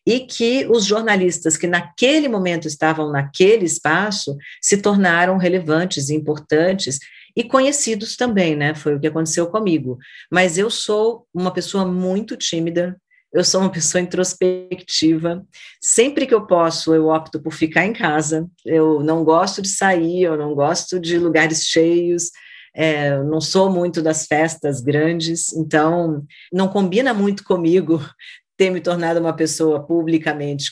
e 0.07 0.21
que 0.21 0.67
os 0.71 0.85
jornalistas 0.85 1.57
que 1.57 1.67
naquele 1.67 2.29
momento 2.29 2.69
estavam 2.69 3.11
naquele 3.11 3.65
espaço 3.65 4.37
se 4.61 4.79
tornaram 4.79 5.37
relevantes 5.39 6.09
e 6.09 6.15
importantes 6.15 6.99
e 7.37 7.45
conhecidos 7.45 8.17
também, 8.17 8.57
né? 8.57 8.75
Foi 8.75 8.95
o 8.95 9.01
que 9.01 9.07
aconteceu 9.07 9.47
comigo. 9.49 9.99
Mas 10.31 10.59
eu 10.59 10.71
sou 10.71 11.27
uma 11.33 11.53
pessoa 11.53 11.87
muito 11.87 12.37
tímida, 12.37 13.01
eu 13.33 13.45
sou 13.45 13.61
uma 13.61 13.71
pessoa 13.73 14.01
introspectiva. 14.01 15.45
Sempre 15.81 16.27
que 16.27 16.35
eu 16.35 16.47
posso, 16.47 16.95
eu 16.95 17.09
opto 17.09 17.41
por 17.41 17.53
ficar 17.53 17.85
em 17.85 17.93
casa. 17.93 18.49
Eu 18.65 19.01
não 19.03 19.25
gosto 19.25 19.63
de 19.63 19.69
sair, 19.69 20.23
eu 20.23 20.37
não 20.37 20.55
gosto 20.55 20.99
de 20.99 21.19
lugares 21.19 21.65
cheios. 21.65 22.31
É, 22.75 23.21
não 23.25 23.41
sou 23.41 23.71
muito 23.71 24.01
das 24.03 24.27
festas 24.27 24.81
grandes, 24.81 25.53
então 25.53 26.25
não 26.53 26.69
combina 26.69 27.13
muito 27.13 27.43
comigo 27.43 28.01
ter 28.57 28.71
me 28.71 28.81
tornado 28.81 29.19
uma 29.19 29.35
pessoa 29.35 29.85
publicamente 29.85 30.71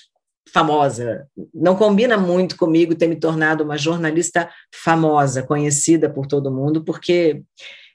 famosa. 0.48 1.26
Não 1.52 1.76
combina 1.76 2.16
muito 2.16 2.56
comigo 2.56 2.94
ter 2.94 3.08
me 3.08 3.16
tornado 3.16 3.64
uma 3.64 3.76
jornalista 3.76 4.48
famosa, 4.74 5.42
conhecida 5.42 6.08
por 6.08 6.26
todo 6.26 6.52
mundo, 6.52 6.84
porque 6.84 7.42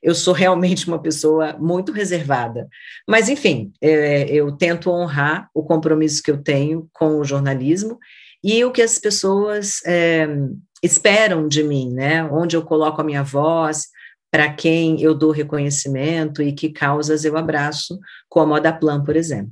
eu 0.01 0.15
sou 0.15 0.33
realmente 0.33 0.87
uma 0.87 0.99
pessoa 0.99 1.55
muito 1.59 1.91
reservada. 1.91 2.67
Mas, 3.07 3.29
enfim, 3.29 3.71
é, 3.81 4.29
eu 4.29 4.51
tento 4.51 4.89
honrar 4.89 5.49
o 5.53 5.63
compromisso 5.63 6.23
que 6.23 6.31
eu 6.31 6.41
tenho 6.41 6.89
com 6.91 7.19
o 7.19 7.23
jornalismo 7.23 7.99
e 8.43 8.63
o 8.65 8.71
que 8.71 8.81
as 8.81 8.97
pessoas 8.97 9.79
é, 9.85 10.27
esperam 10.81 11.47
de 11.47 11.63
mim, 11.63 11.91
né? 11.91 12.23
Onde 12.23 12.55
eu 12.55 12.63
coloco 12.63 12.99
a 12.99 13.03
minha 13.03 13.23
voz, 13.23 13.87
para 14.31 14.51
quem 14.51 14.99
eu 15.01 15.13
dou 15.13 15.31
reconhecimento 15.31 16.41
e 16.41 16.53
que 16.53 16.69
causas 16.69 17.23
eu 17.23 17.37
abraço, 17.37 17.99
como 18.27 18.55
a 18.55 18.59
da 18.59 18.73
Plan, 18.73 19.03
por 19.03 19.15
exemplo. 19.15 19.51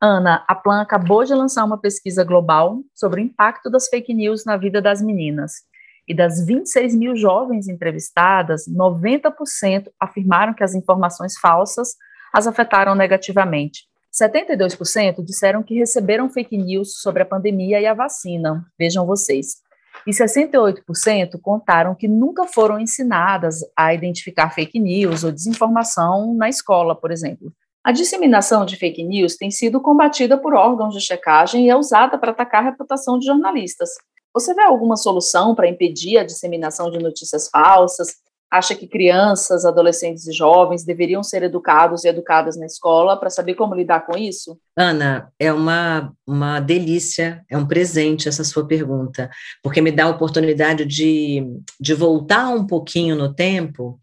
Ana, 0.00 0.44
a 0.46 0.54
Plan 0.54 0.80
acabou 0.80 1.24
de 1.24 1.34
lançar 1.34 1.64
uma 1.64 1.76
pesquisa 1.76 2.22
global 2.22 2.78
sobre 2.94 3.20
o 3.20 3.24
impacto 3.24 3.68
das 3.68 3.88
fake 3.88 4.14
news 4.14 4.44
na 4.44 4.56
vida 4.56 4.80
das 4.80 5.02
meninas. 5.02 5.54
E 6.06 6.14
das 6.14 6.44
26 6.46 6.94
mil 6.94 7.16
jovens 7.16 7.68
entrevistadas, 7.68 8.66
90% 8.68 9.88
afirmaram 9.98 10.54
que 10.54 10.62
as 10.62 10.74
informações 10.74 11.36
falsas 11.38 11.96
as 12.32 12.46
afetaram 12.46 12.94
negativamente. 12.94 13.88
72% 14.12 15.24
disseram 15.24 15.62
que 15.62 15.78
receberam 15.78 16.30
fake 16.30 16.56
news 16.56 17.00
sobre 17.00 17.22
a 17.22 17.26
pandemia 17.26 17.80
e 17.80 17.86
a 17.86 17.92
vacina. 17.92 18.64
Vejam 18.78 19.04
vocês. 19.04 19.56
E 20.06 20.10
68% 20.12 21.40
contaram 21.42 21.94
que 21.94 22.06
nunca 22.06 22.46
foram 22.46 22.78
ensinadas 22.78 23.60
a 23.76 23.92
identificar 23.92 24.50
fake 24.50 24.78
news 24.78 25.24
ou 25.24 25.32
desinformação 25.32 26.34
na 26.34 26.48
escola, 26.48 26.94
por 26.94 27.10
exemplo. 27.10 27.52
A 27.88 27.90
disseminação 27.90 28.66
de 28.66 28.76
fake 28.76 29.02
news 29.02 29.34
tem 29.34 29.50
sido 29.50 29.80
combatida 29.80 30.36
por 30.36 30.52
órgãos 30.52 30.92
de 30.92 31.00
checagem 31.00 31.64
e 31.64 31.70
é 31.70 31.74
usada 31.74 32.18
para 32.18 32.32
atacar 32.32 32.60
a 32.60 32.64
reputação 32.66 33.18
de 33.18 33.24
jornalistas. 33.24 33.88
Você 34.34 34.52
vê 34.52 34.60
alguma 34.60 34.94
solução 34.94 35.54
para 35.54 35.70
impedir 35.70 36.18
a 36.18 36.22
disseminação 36.22 36.90
de 36.90 36.98
notícias 36.98 37.48
falsas? 37.48 38.08
Acha 38.50 38.74
que 38.74 38.86
crianças, 38.86 39.64
adolescentes 39.64 40.26
e 40.26 40.32
jovens 40.32 40.84
deveriam 40.84 41.22
ser 41.22 41.42
educados 41.42 42.04
e 42.04 42.08
educadas 42.08 42.58
na 42.58 42.66
escola 42.66 43.16
para 43.16 43.30
saber 43.30 43.54
como 43.54 43.74
lidar 43.74 44.04
com 44.04 44.18
isso? 44.18 44.58
Ana, 44.76 45.32
é 45.38 45.50
uma, 45.50 46.12
uma 46.26 46.60
delícia, 46.60 47.42
é 47.48 47.56
um 47.56 47.66
presente 47.66 48.28
essa 48.28 48.44
sua 48.44 48.66
pergunta, 48.66 49.30
porque 49.62 49.80
me 49.80 49.90
dá 49.90 50.04
a 50.04 50.10
oportunidade 50.10 50.84
de, 50.84 51.42
de 51.80 51.94
voltar 51.94 52.50
um 52.50 52.66
pouquinho 52.66 53.16
no 53.16 53.32
tempo 53.32 53.98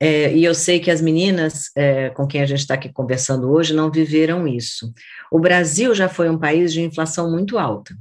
é, 0.00 0.34
e 0.34 0.42
eu 0.42 0.54
sei 0.54 0.80
que 0.80 0.90
as 0.90 1.02
meninas 1.02 1.70
é, 1.76 2.08
com 2.10 2.26
quem 2.26 2.40
a 2.40 2.46
gente 2.46 2.60
está 2.60 2.74
aqui 2.74 2.90
conversando 2.90 3.50
hoje 3.50 3.74
não 3.74 3.90
viveram 3.90 4.48
isso. 4.48 4.90
O 5.30 5.38
Brasil 5.38 5.94
já 5.94 6.08
foi 6.08 6.30
um 6.30 6.38
país 6.38 6.72
de 6.72 6.80
inflação 6.80 7.30
muito 7.30 7.58
alta. 7.58 7.94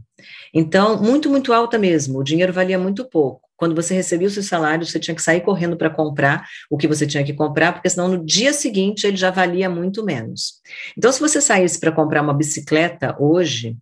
Então, 0.54 1.02
muito, 1.02 1.30
muito 1.30 1.52
alta 1.52 1.78
mesmo. 1.78 2.20
O 2.20 2.24
dinheiro 2.24 2.54
valia 2.54 2.80
muito 2.80 3.04
pouco. 3.04 3.50
Quando 3.58 3.76
você 3.76 3.94
recebia 3.94 4.30
o 4.30 4.32
seu 4.32 4.42
salário, 4.42 4.86
você 4.86 4.98
tinha 4.98 5.14
que 5.14 5.22
sair 5.22 5.42
correndo 5.42 5.76
para 5.76 5.90
comprar 5.90 6.48
o 6.70 6.78
que 6.78 6.88
você 6.88 7.06
tinha 7.06 7.26
que 7.26 7.34
comprar, 7.34 7.74
porque 7.74 7.90
senão 7.90 8.08
no 8.08 8.26
dia 8.26 8.54
seguinte 8.54 9.06
ele 9.06 9.18
já 9.18 9.30
valia 9.30 9.70
muito 9.70 10.02
menos. 10.02 10.62
Então, 10.98 11.12
se 11.12 11.20
você 11.20 11.42
saísse 11.42 11.78
para 11.78 11.92
comprar 11.92 12.22
uma 12.22 12.34
bicicleta 12.34 13.18
hoje, 13.20 13.76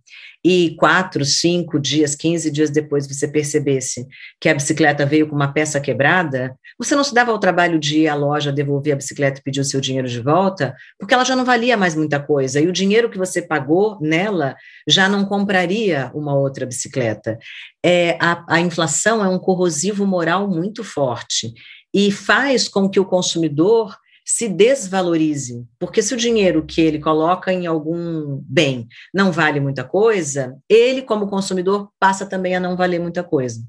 e 0.43 0.75
quatro, 0.77 1.25
cinco 1.25 1.79
dias, 1.79 2.15
quinze 2.15 2.51
dias 2.51 2.69
depois 2.69 3.07
você 3.07 3.27
percebesse 3.27 4.05
que 4.39 4.47
a 4.47 4.53
bicicleta 4.53 5.05
veio 5.05 5.27
com 5.27 5.35
uma 5.35 5.51
peça 5.51 5.79
quebrada, 5.79 6.55
você 6.77 6.95
não 6.95 7.03
se 7.03 7.13
dava 7.13 7.31
ao 7.31 7.39
trabalho 7.39 7.79
de 7.79 8.01
ir 8.01 8.07
à 8.07 8.15
loja, 8.15 8.51
devolver 8.51 8.93
a 8.93 8.97
bicicleta 8.97 9.39
e 9.39 9.43
pedir 9.43 9.61
o 9.61 9.65
seu 9.65 9.81
dinheiro 9.81 10.07
de 10.07 10.19
volta, 10.19 10.75
porque 10.99 11.13
ela 11.13 11.23
já 11.23 11.35
não 11.35 11.43
valia 11.43 11.75
mais 11.75 11.95
muita 11.95 12.19
coisa, 12.19 12.59
e 12.59 12.67
o 12.67 12.71
dinheiro 12.71 13.09
que 13.09 13.17
você 13.17 13.41
pagou 13.41 13.97
nela 13.99 14.55
já 14.87 15.09
não 15.09 15.25
compraria 15.25 16.11
uma 16.13 16.35
outra 16.35 16.65
bicicleta. 16.65 17.37
É, 17.83 18.17
a, 18.21 18.45
a 18.47 18.59
inflação 18.59 19.23
é 19.23 19.27
um 19.27 19.39
corrosivo 19.39 20.05
moral 20.05 20.47
muito 20.47 20.83
forte 20.83 21.53
e 21.93 22.11
faz 22.11 22.67
com 22.67 22.89
que 22.89 22.99
o 22.99 23.05
consumidor 23.05 23.97
se 24.27 24.49
desvalorize, 24.49 25.65
porque 25.79 26.01
se 26.01 26.13
o 26.13 26.17
dinheiro 26.17 26.65
que 26.65 26.81
ele 26.81 26.99
coloca 26.99 27.53
em 27.53 27.65
algum 27.65 28.41
bem 28.43 28.85
não 29.13 29.31
vale 29.31 29.57
muita 29.61 29.85
coisa, 29.85 30.57
ele, 30.67 31.01
como 31.01 31.29
consumidor, 31.29 31.89
passa 31.97 32.25
também 32.25 32.53
a 32.53 32.59
não 32.59 32.75
valer 32.75 32.99
muita 32.99 33.23
coisa. 33.23 33.63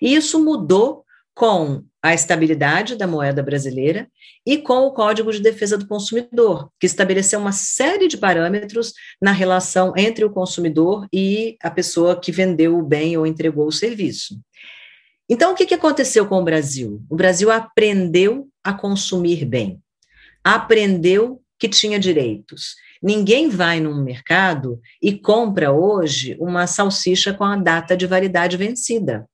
E 0.00 0.14
isso 0.14 0.42
mudou 0.44 1.04
com 1.34 1.82
a 2.00 2.14
estabilidade 2.14 2.94
da 2.94 3.04
moeda 3.04 3.42
brasileira 3.42 4.08
e 4.46 4.58
com 4.58 4.86
o 4.86 4.92
Código 4.92 5.32
de 5.32 5.40
Defesa 5.40 5.76
do 5.76 5.88
Consumidor, 5.88 6.70
que 6.78 6.86
estabeleceu 6.86 7.40
uma 7.40 7.50
série 7.50 8.06
de 8.06 8.16
parâmetros 8.16 8.92
na 9.20 9.32
relação 9.32 9.92
entre 9.96 10.24
o 10.24 10.30
consumidor 10.30 11.08
e 11.12 11.56
a 11.60 11.70
pessoa 11.70 12.18
que 12.18 12.30
vendeu 12.30 12.78
o 12.78 12.82
bem 12.82 13.16
ou 13.16 13.26
entregou 13.26 13.66
o 13.66 13.72
serviço. 13.72 14.40
Então, 15.28 15.52
o 15.52 15.56
que 15.56 15.74
aconteceu 15.74 16.26
com 16.28 16.38
o 16.38 16.44
Brasil? 16.44 17.02
O 17.10 17.16
Brasil 17.16 17.50
aprendeu 17.50 18.48
a 18.62 18.72
consumir 18.72 19.44
bem 19.44 19.82
aprendeu 20.54 21.42
que 21.58 21.68
tinha 21.68 21.98
direitos. 21.98 22.76
Ninguém 23.02 23.48
vai 23.48 23.80
num 23.80 24.00
mercado 24.00 24.80
e 25.02 25.18
compra 25.18 25.72
hoje 25.72 26.36
uma 26.38 26.68
salsicha 26.68 27.34
com 27.34 27.42
a 27.42 27.56
data 27.56 27.96
de 27.96 28.06
validade 28.06 28.56
vencida. 28.56 29.28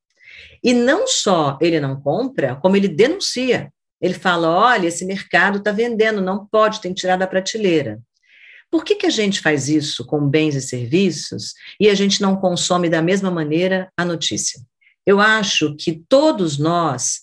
E 0.65 0.73
não 0.73 1.07
só 1.07 1.59
ele 1.61 1.79
não 1.79 2.01
compra, 2.01 2.57
como 2.57 2.77
ele 2.77 2.89
denuncia. 2.89 3.71
Ele 4.01 4.15
fala: 4.15 4.49
olha, 4.49 4.89
esse 4.89 5.05
mercado 5.05 5.59
está 5.59 5.71
vendendo, 5.71 6.23
não 6.23 6.47
pode, 6.47 6.81
tem 6.81 6.95
que 6.95 7.01
tirar 7.03 7.17
da 7.17 7.27
prateleira. 7.27 8.01
Por 8.71 8.83
que, 8.83 8.95
que 8.95 9.07
a 9.07 9.11
gente 9.11 9.41
faz 9.41 9.69
isso 9.69 10.07
com 10.07 10.27
bens 10.27 10.55
e 10.55 10.63
serviços 10.63 11.53
e 11.79 11.91
a 11.91 11.95
gente 11.95 12.23
não 12.23 12.37
consome 12.37 12.89
da 12.89 13.03
mesma 13.03 13.31
maneira 13.31 13.93
a 13.99 14.05
notícia? 14.05 14.59
Eu 15.05 15.21
acho 15.21 15.77
que 15.77 16.03
todos 16.09 16.59
nós 16.59 17.21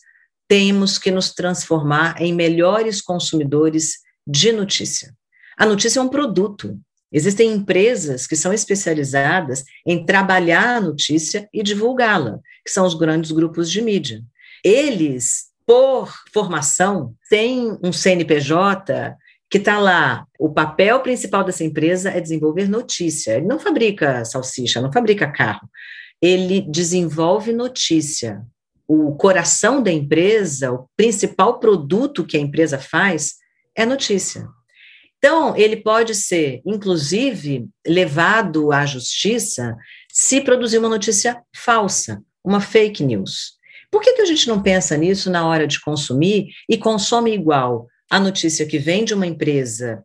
temos 0.50 0.98
que 0.98 1.12
nos 1.12 1.32
transformar 1.32 2.20
em 2.20 2.34
melhores 2.34 3.02
consumidores 3.02 4.00
de 4.26 4.52
notícia. 4.52 5.14
A 5.56 5.66
notícia 5.66 6.00
é 6.00 6.02
um 6.02 6.10
produto. 6.10 6.76
Existem 7.12 7.52
empresas 7.54 8.26
que 8.26 8.36
são 8.36 8.52
especializadas 8.52 9.64
em 9.86 10.04
trabalhar 10.04 10.78
a 10.78 10.82
notícia 10.82 11.48
e 11.54 11.62
divulgá-la, 11.62 12.40
que 12.66 12.72
são 12.72 12.86
os 12.86 12.96
grandes 12.96 13.32
grupos 13.32 13.70
de 13.70 13.82
mídia. 13.82 14.24
Eles, 14.64 15.46
por 15.68 16.12
formação, 16.34 17.14
têm 17.30 17.78
um 17.84 17.94
CNPJ 17.94 19.16
que 19.50 19.60
está 19.60 19.80
lá. 19.80 20.26
O 20.40 20.50
papel 20.50 21.00
principal 21.02 21.44
dessa 21.44 21.64
empresa 21.64 22.10
é 22.10 22.20
desenvolver 22.20 22.68
notícia. 22.68 23.38
Ele 23.38 23.46
não 23.46 23.60
fabrica 23.60 24.26
salsicha, 24.26 24.82
não 24.82 24.92
fabrica 24.92 25.32
carro. 25.32 25.70
Ele 26.22 26.62
desenvolve 26.62 27.54
notícia 27.54 28.44
o 28.90 29.16
coração 29.16 29.84
da 29.84 29.92
empresa, 29.92 30.72
o 30.72 30.90
principal 30.98 31.60
produto 31.60 32.26
que 32.26 32.36
a 32.36 32.40
empresa 32.40 32.80
faz 32.80 33.36
é 33.78 33.86
notícia. 33.86 34.48
Então, 35.20 35.56
ele 35.56 35.78
pode 35.78 36.16
ser, 36.16 36.60
inclusive, 36.66 37.68
levado 37.86 38.72
à 38.72 38.88
justiça 38.88 39.78
se 40.12 40.42
produzir 40.42 40.80
uma 40.80 40.90
notícia 40.90 41.40
falsa, 41.56 42.20
uma 42.44 42.60
fake 42.60 43.04
news. 43.04 43.60
Por 43.92 44.02
que, 44.02 44.14
que 44.14 44.22
a 44.24 44.26
gente 44.26 44.48
não 44.48 44.60
pensa 44.60 44.98
nisso 44.98 45.30
na 45.30 45.48
hora 45.48 45.68
de 45.68 45.80
consumir 45.80 46.48
e 46.68 46.76
consome 46.76 47.32
igual 47.32 47.88
a 48.10 48.20
notícia 48.20 48.66
que 48.66 48.80
vem 48.80 49.06
de 49.06 49.14
uma 49.14 49.28
empresa 49.28 50.04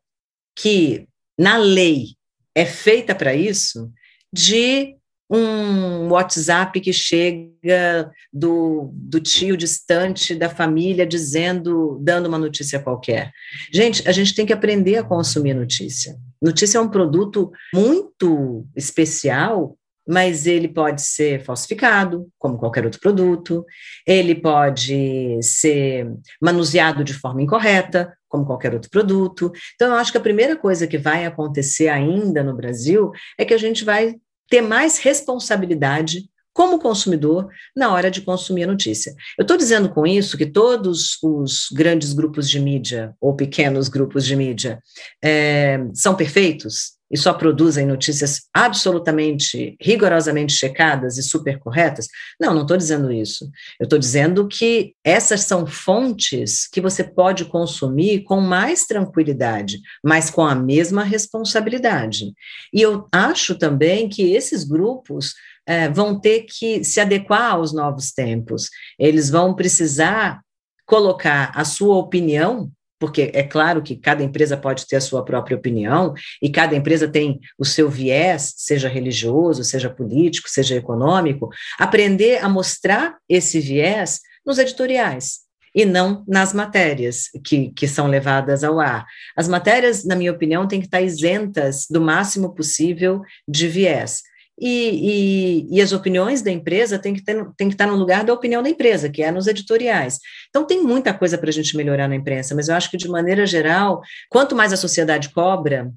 que, 0.54 1.08
na 1.38 1.56
lei, 1.56 2.16
é 2.54 2.66
feita 2.66 3.14
para 3.14 3.34
isso, 3.34 3.90
de 4.30 4.94
um 5.30 6.08
WhatsApp 6.08 6.80
que 6.80 6.92
chega 6.92 8.10
do, 8.32 8.90
do 8.92 9.20
tio 9.20 9.56
distante 9.56 10.34
da 10.34 10.48
família 10.48 11.06
dizendo, 11.06 11.98
dando 12.02 12.26
uma 12.26 12.38
notícia 12.38 12.78
qualquer. 12.78 13.32
Gente, 13.72 14.06
a 14.08 14.12
gente 14.12 14.34
tem 14.34 14.44
que 14.44 14.52
aprender 14.52 14.96
a 14.96 15.04
consumir 15.04 15.54
notícia. 15.54 16.16
Notícia 16.40 16.78
é 16.78 16.80
um 16.80 16.88
produto 16.88 17.50
muito 17.72 18.66
especial, 18.76 19.76
mas 20.06 20.46
ele 20.46 20.68
pode 20.68 21.00
ser 21.00 21.42
falsificado, 21.42 22.28
como 22.38 22.58
qualquer 22.58 22.84
outro 22.84 23.00
produto, 23.00 23.64
ele 24.06 24.34
pode 24.34 25.38
ser 25.42 26.06
manuseado 26.40 27.02
de 27.02 27.14
forma 27.14 27.40
incorreta, 27.40 28.12
como 28.28 28.44
qualquer 28.44 28.74
outro 28.74 28.90
produto. 28.90 29.52
Então, 29.74 29.92
eu 29.92 29.94
acho 29.94 30.12
que 30.12 30.18
a 30.18 30.20
primeira 30.20 30.56
coisa 30.56 30.87
que 30.87 30.98
vai 30.98 31.24
acontecer 31.24 31.88
ainda 31.88 32.42
no 32.42 32.54
Brasil 32.54 33.10
é 33.38 33.44
que 33.44 33.54
a 33.54 33.58
gente 33.58 33.84
vai 33.84 34.16
ter 34.48 34.61
mais 34.61 34.98
responsabilidade 34.98 36.28
como 36.52 36.78
consumidor 36.78 37.48
na 37.76 37.92
hora 37.92 38.11
de 38.11 38.22
consumir 38.22 38.62
a 38.62 38.68
notícia. 38.68 39.12
Eu 39.37 39.42
estou 39.42 39.57
dizendo 39.57 39.88
com 39.88 40.07
isso 40.07 40.38
que 40.38 40.46
todos 40.46 41.18
os 41.20 41.68
grandes 41.72 42.12
grupos 42.12 42.48
de 42.48 42.61
mídia 42.61 43.12
ou 43.20 43.35
pequenos 43.35 43.88
grupos 43.88 44.24
de 44.24 44.37
mídia 44.37 44.78
é, 45.22 45.80
são 45.92 46.14
perfeitos 46.14 46.92
e 47.14 47.16
só 47.16 47.33
produzem 47.33 47.87
notícias 47.87 48.48
absolutamente, 48.53 49.77
rigorosamente 49.81 50.53
checadas 50.53 51.16
e 51.16 51.22
super 51.22 51.61
corretas? 51.61 52.09
Não, 52.40 52.53
não 52.53 52.62
estou 52.62 52.77
dizendo 52.77 53.12
isso. 53.12 53.48
Eu 53.79 53.85
estou 53.85 54.00
dizendo 54.00 54.48
que 54.48 54.96
essas 55.05 55.42
são 55.42 55.64
fontes 55.64 56.66
que 56.66 56.81
você 56.81 57.05
pode 57.05 57.44
consumir 57.44 58.24
com 58.24 58.40
mais 58.40 58.85
tranquilidade, 58.85 59.79
mas 60.03 60.29
com 60.29 60.44
a 60.44 60.57
mesma 60.57 61.05
responsabilidade. 61.05 62.33
E 62.72 62.83
eu 62.83 63.07
acho 63.12 63.55
também 63.57 64.09
que 64.09 64.33
esses 64.33 64.64
grupos 64.64 65.35
é, 65.64 65.88
vão 65.88 66.18
ter 66.18 66.46
que 66.48 66.83
se 66.83 67.00
adequar 67.00 67.53
aos 67.53 67.72
novos 67.72 68.11
tempos. 68.11 68.70
Eles 68.98 69.31
vão 69.31 69.55
precisar 69.55 70.40
colocar 70.85 71.53
a 71.55 71.64
sua 71.64 71.96
opinião, 71.96 72.72
porque 72.98 73.30
é 73.35 73.42
claro 73.42 73.83
que 73.83 73.96
cada 73.96 74.22
empresa 74.22 74.57
pode 74.57 74.87
ter 74.87 74.96
a 74.96 75.00
sua 75.00 75.24
própria 75.24 75.57
opinião, 75.57 76.14
e 76.40 76.48
cada 76.48 76.74
empresa 76.76 77.09
tem 77.09 77.40
o 77.59 77.64
seu 77.64 77.88
viés, 77.88 78.54
seja 78.57 78.88
religioso, 78.88 79.64
seja 79.64 79.90
político, 79.90 80.48
seja 80.48 80.74
econômico, 80.76 81.48
aprender 81.78 82.42
a 82.42 82.48
mostrar 82.48 83.16
esse 83.28 83.61
viés 83.61 84.20
nos 84.44 84.59
editoriais. 84.59 85.44
e 85.76 85.85
não 85.85 86.22
nas 86.28 86.52
matérias 86.52 87.28
que, 87.44 87.72
que 87.72 87.88
são 87.88 88.07
levadas 88.07 88.62
ao 88.62 88.78
ar. 88.78 89.04
As 89.37 89.48
matérias, 89.48 90.04
na 90.04 90.14
minha 90.14 90.30
opinião, 90.30 90.68
têm 90.68 90.78
que 90.78 90.87
estar 90.87 91.00
isentas 91.00 91.87
do 91.90 92.00
máximo 92.00 92.54
possível 92.54 93.22
de 93.48 93.66
viés. 93.66 94.22
E, 94.60 95.66
e, 95.68 95.76
e, 95.76 95.82
as 95.82 95.92
opiniões 95.92 96.40
da 96.40 96.50
empresa 96.50 96.96
têm 96.96 97.12
que, 97.12 97.24
ter, 97.24 97.44
têm 97.56 97.68
que 97.68 97.74
estar 97.74 97.88
no 97.88 97.96
lugar 97.96 98.24
da 98.24 98.32
opinião 98.32 98.62
da 98.62 98.68
empresa, 98.70 99.10
que 99.10 99.20
é 99.20 99.30
nos 99.30 99.48
editoriais. 99.48 100.20
Então, 100.48 100.64
tem 100.64 100.80
muita 100.80 101.12
coisa 101.12 101.36
para 101.36 101.50
a 101.50 101.52
gente 101.52 101.76
melhorar 101.76 102.06
na 102.06 102.14
imprensa, 102.14 102.54
mas 102.54 102.68
eu 102.68 102.76
acho 102.76 102.88
que, 102.88 102.96
de 102.96 103.08
maneira 103.08 103.44
geral, 103.46 104.00
quanto 104.30 104.54
mais 104.54 104.72
a 104.72 104.76
sociedade 104.76 105.30
cobra, 105.30 105.92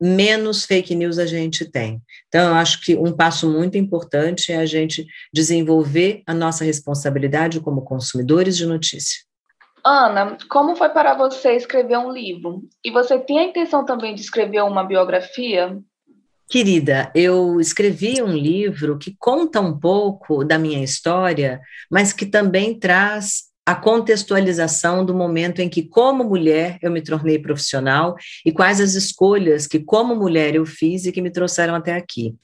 menos 0.00 0.64
fake 0.64 0.96
news 0.96 1.16
a 1.16 1.26
gente 1.26 1.64
tem. 1.64 2.02
Então, 2.26 2.48
eu 2.48 2.54
acho 2.54 2.80
que 2.80 2.96
um 2.96 3.12
passo 3.12 3.48
muito 3.48 3.78
importante 3.78 4.50
é 4.50 4.56
a 4.56 4.66
gente 4.66 5.06
desenvolver 5.32 6.24
a 6.26 6.34
nossa 6.34 6.64
responsabilidade 6.64 7.60
como 7.60 7.82
consumidores 7.82 8.56
de 8.56 8.66
notícia. 8.66 9.20
Ana, 9.84 10.36
como 10.48 10.74
foi 10.74 10.88
para 10.88 11.14
você 11.14 11.52
escrever 11.52 11.98
um 11.98 12.10
livro? 12.10 12.62
E 12.84 12.90
você 12.90 13.18
tem 13.18 13.38
a 13.38 13.44
intenção 13.44 13.84
também 13.84 14.14
de 14.14 14.20
escrever 14.20 14.62
uma 14.62 14.84
biografia? 14.84 15.76
Querida, 16.52 17.10
eu 17.14 17.58
escrevi 17.62 18.22
um 18.22 18.36
livro 18.36 18.98
que 18.98 19.16
conta 19.18 19.58
um 19.58 19.80
pouco 19.80 20.44
da 20.44 20.58
minha 20.58 20.84
história, 20.84 21.58
mas 21.90 22.12
que 22.12 22.26
também 22.26 22.78
traz 22.78 23.44
a 23.64 23.74
contextualização 23.74 25.02
do 25.02 25.14
momento 25.14 25.60
em 25.62 25.68
que, 25.70 25.82
como 25.82 26.22
mulher, 26.22 26.76
eu 26.82 26.90
me 26.90 27.00
tornei 27.00 27.38
profissional 27.38 28.16
e 28.44 28.52
quais 28.52 28.82
as 28.82 28.92
escolhas 28.92 29.66
que, 29.66 29.78
como 29.78 30.14
mulher, 30.14 30.54
eu 30.54 30.66
fiz 30.66 31.06
e 31.06 31.12
que 31.12 31.22
me 31.22 31.30
trouxeram 31.30 31.74
até 31.74 31.94
aqui. 31.94 32.34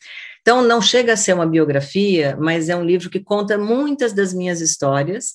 Então, 0.41 0.63
não 0.63 0.81
chega 0.81 1.13
a 1.13 1.17
ser 1.17 1.35
uma 1.35 1.47
biografia, 1.47 2.35
mas 2.41 2.71
é 2.71 2.77
um 2.77 2.87
livro 2.87 3.11
que 3.11 3.21
conta 3.21 3.59
muitas 3.59 4.15
das 4.15 4.33
minhas 4.33 4.63
histórias 4.63 5.35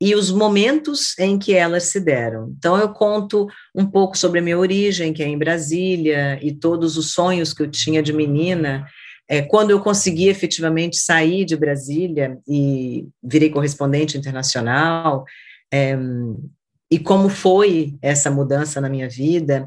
e 0.00 0.14
os 0.14 0.30
momentos 0.30 1.16
em 1.18 1.38
que 1.38 1.54
elas 1.54 1.84
se 1.84 2.00
deram. 2.00 2.52
Então, 2.58 2.76
eu 2.76 2.88
conto 2.88 3.46
um 3.74 3.86
pouco 3.86 4.18
sobre 4.18 4.40
a 4.40 4.42
minha 4.42 4.58
origem, 4.58 5.12
que 5.12 5.22
é 5.22 5.26
em 5.26 5.38
Brasília, 5.38 6.38
e 6.42 6.52
todos 6.52 6.96
os 6.96 7.12
sonhos 7.12 7.54
que 7.54 7.62
eu 7.62 7.70
tinha 7.70 8.02
de 8.02 8.12
menina 8.12 8.84
é, 9.28 9.40
quando 9.40 9.70
eu 9.70 9.80
consegui 9.80 10.28
efetivamente 10.28 10.98
sair 10.98 11.44
de 11.44 11.56
Brasília 11.56 12.38
e 12.46 13.08
virei 13.22 13.48
correspondente 13.48 14.18
internacional, 14.18 15.24
é, 15.72 15.96
e 16.90 16.98
como 16.98 17.30
foi 17.30 17.96
essa 18.02 18.30
mudança 18.30 18.78
na 18.78 18.90
minha 18.90 19.08
vida, 19.08 19.66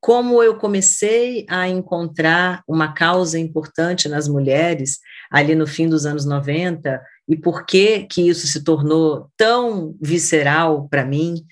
como 0.00 0.42
eu 0.42 0.58
comecei 0.58 1.46
a 1.48 1.66
encontrar 1.66 2.62
uma 2.68 2.92
causa 2.92 3.38
importante 3.38 4.08
nas 4.08 4.28
mulheres 4.28 4.98
ali 5.30 5.54
no 5.54 5.66
fim 5.66 5.88
dos 5.88 6.04
anos 6.04 6.26
90 6.26 7.00
e 7.28 7.36
por 7.36 7.66
que 7.66 8.04
que 8.04 8.28
isso 8.28 8.46
se 8.46 8.62
tornou 8.62 9.30
tão 9.36 9.96
visceral 10.00 10.88
para 10.88 11.04
mim 11.04 11.44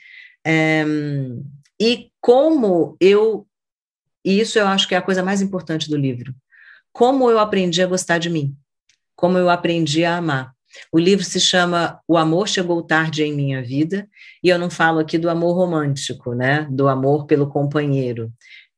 é, 0.47 0.85
e 1.81 2.11
como 2.21 2.97
eu 3.01 3.47
e 4.25 4.41
isso 4.41 4.59
eu 4.59 4.67
acho 4.67 4.89
que 4.89 4.95
é 4.95 4.99
a 4.99 5.03
coisa 5.03 5.23
mais 5.23 5.43
importante 5.43 5.89
do 5.91 5.97
livro 5.97 6.35
como 6.95 7.29
eu 7.29 7.41
aprendi 7.41 7.83
a 7.83 7.89
gostar 7.89 8.19
de 8.19 8.31
mim, 8.31 8.57
como 9.17 9.37
eu 9.37 9.51
aprendi 9.51 10.05
a 10.05 10.17
amar. 10.17 10.55
O 10.93 10.99
livro 10.99 11.25
se 11.25 11.41
chama 11.41 12.01
O 12.07 12.17
Amor 12.17 12.49
Chegou 12.49 12.81
Tarde 12.85 13.25
em 13.25 13.35
Minha 13.35 13.61
Vida, 13.61 14.09
e 14.43 14.49
eu 14.49 14.59
não 14.59 14.71
falo 14.71 15.01
aqui 15.01 15.19
do 15.19 15.29
amor 15.29 15.57
romântico, 15.57 16.35
né? 16.35 16.69
Do 16.71 16.89
amor 16.89 17.27
pelo 17.27 17.49
companheiro. 17.49 18.33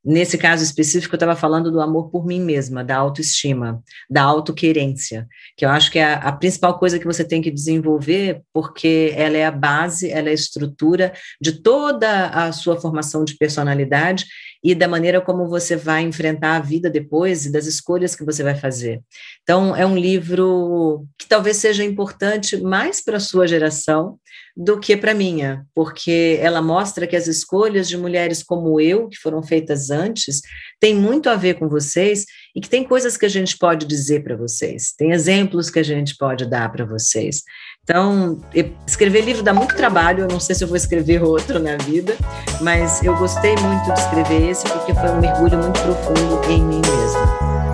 Nesse 0.06 0.38
caso 0.38 0.62
específico, 0.62 1.14
eu 1.14 1.16
estava 1.16 1.34
falando 1.34 1.68
do 1.68 1.80
amor 1.80 2.10
por 2.10 2.24
mim 2.24 2.40
mesma, 2.40 2.84
da 2.84 2.96
autoestima, 2.96 3.82
da 4.08 4.22
autoquerência, 4.22 5.26
que 5.56 5.64
eu 5.64 5.68
acho 5.68 5.90
que 5.90 5.98
é 5.98 6.04
a, 6.04 6.14
a, 6.14 6.32
principal 6.32 6.78
coisa 6.78 6.96
que 6.96 7.04
você 7.04 7.24
tem 7.24 7.42
que 7.42 7.50
desenvolver, 7.50 8.40
porque 8.52 9.12
ela 9.16 9.36
é 9.36 9.44
a 9.44 9.50
base, 9.50 10.08
ela 10.08 10.28
é 10.28 10.30
a 10.30 10.34
estrutura 10.34 11.12
de 11.40 11.60
toda 11.60 12.28
a 12.28 12.52
sua 12.52 12.80
formação 12.80 13.24
de 13.24 13.36
personalidade 13.36 14.26
e 14.62 14.76
da 14.76 14.86
maneira 14.86 15.20
como 15.20 15.48
você 15.48 15.74
vai 15.74 16.02
enfrentar 16.02 16.54
a 16.54 16.60
vida 16.60 16.88
depois 16.88 17.44
e 17.44 17.50
das 17.50 17.66
escolhas 17.66 18.14
que 18.14 18.24
você 18.24 18.44
vai 18.44 18.54
fazer. 18.54 19.00
Então, 19.42 19.74
é 19.74 19.84
um 19.84 19.98
livro 19.98 21.04
que 21.18 21.26
talvez 21.28 21.56
seja 21.56 21.82
importante 21.82 22.56
mais 22.58 23.02
para 23.02 23.16
a 23.16 23.20
sua 23.20 23.48
geração, 23.48 24.20
do 24.56 24.80
que 24.80 24.96
para 24.96 25.12
minha, 25.12 25.66
porque 25.74 26.38
ela 26.40 26.62
mostra 26.62 27.06
que 27.06 27.14
as 27.14 27.26
escolhas 27.26 27.86
de 27.86 27.98
mulheres 27.98 28.42
como 28.42 28.80
eu, 28.80 29.06
que 29.08 29.18
foram 29.18 29.42
feitas 29.42 29.90
antes, 29.90 30.40
têm 30.80 30.94
muito 30.94 31.28
a 31.28 31.36
ver 31.36 31.54
com 31.54 31.68
vocês 31.68 32.24
e 32.54 32.60
que 32.60 32.68
tem 32.68 32.82
coisas 32.82 33.18
que 33.18 33.26
a 33.26 33.28
gente 33.28 33.58
pode 33.58 33.84
dizer 33.84 34.24
para 34.24 34.34
vocês, 34.34 34.94
tem 34.96 35.12
exemplos 35.12 35.68
que 35.68 35.78
a 35.78 35.82
gente 35.82 36.16
pode 36.16 36.48
dar 36.48 36.72
para 36.72 36.86
vocês. 36.86 37.42
Então, 37.82 38.40
escrever 38.86 39.20
livro 39.20 39.42
dá 39.42 39.52
muito 39.52 39.76
trabalho, 39.76 40.24
eu 40.24 40.28
não 40.28 40.40
sei 40.40 40.54
se 40.54 40.64
eu 40.64 40.68
vou 40.68 40.76
escrever 40.76 41.20
outro 41.24 41.58
na 41.58 41.76
vida, 41.76 42.16
mas 42.62 43.02
eu 43.02 43.14
gostei 43.18 43.54
muito 43.56 43.92
de 43.92 44.00
escrever 44.00 44.50
esse 44.50 44.66
porque 44.70 44.94
foi 44.94 45.10
um 45.10 45.20
mergulho 45.20 45.58
muito 45.58 45.80
profundo 45.82 46.50
em 46.50 46.62
mim 46.62 46.80
mesma. 46.80 47.65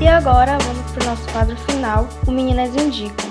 E 0.00 0.08
agora 0.08 0.56
vamos 0.56 0.92
para 0.92 1.02
o 1.02 1.06
nosso 1.08 1.30
quadro 1.30 1.54
final, 1.58 2.08
o 2.26 2.30
Meninas 2.30 2.74
Indicam. 2.74 3.30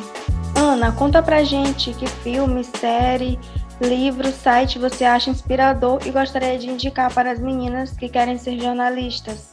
Ana, 0.55 0.91
conta 0.91 1.19
pra 1.23 1.43
gente 1.43 1.91
que 1.95 2.05
filme, 2.05 2.63
série, 2.63 3.39
livro, 3.81 4.31
site 4.31 4.77
você 4.77 5.03
acha 5.03 5.31
inspirador 5.31 5.99
e 6.05 6.11
gostaria 6.11 6.59
de 6.59 6.69
indicar 6.69 7.11
para 7.11 7.31
as 7.31 7.39
meninas 7.39 7.97
que 7.97 8.07
querem 8.07 8.37
ser 8.37 8.59
jornalistas. 8.59 9.51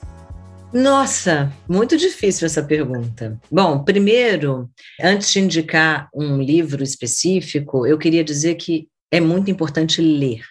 Nossa, 0.71 1.51
muito 1.67 1.97
difícil 1.97 2.45
essa 2.45 2.63
pergunta. 2.63 3.41
Bom, 3.51 3.83
primeiro, 3.83 4.69
antes 5.01 5.33
de 5.33 5.41
indicar 5.41 6.11
um 6.15 6.39
livro 6.39 6.83
específico, 6.83 7.87
eu 7.87 7.97
queria 7.97 8.23
dizer 8.23 8.57
que 8.57 8.89
é 9.11 9.21
muito 9.21 9.51
importante 9.51 10.03
ler 10.03 10.43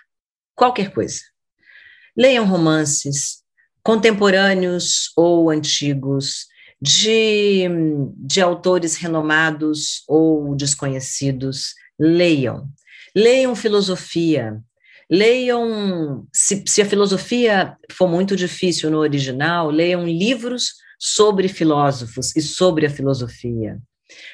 qualquer 0.55 0.91
coisa. 0.91 1.19
Leiam 2.17 2.47
romances, 2.47 3.43
contemporâneos 3.83 5.11
ou 5.15 5.51
antigos, 5.51 6.47
de, 6.85 7.63
de 8.15 8.41
autores 8.41 8.95
renomados 8.95 10.03
ou 10.07 10.55
desconhecidos, 10.55 11.73
leiam. 11.99 12.69
Leiam 13.15 13.55
filosofia. 13.55 14.61
Leiam, 15.09 16.27
se, 16.33 16.63
se 16.67 16.81
a 16.81 16.85
filosofia 16.85 17.75
for 17.91 18.07
muito 18.07 18.35
difícil 18.35 18.91
no 18.91 18.99
original, 18.99 19.69
leiam 19.69 20.05
livros 20.05 20.73
sobre 20.99 21.47
filósofos 21.47 22.35
e 22.35 22.41
sobre 22.41 22.85
a 22.85 22.89
filosofia. 22.89 23.79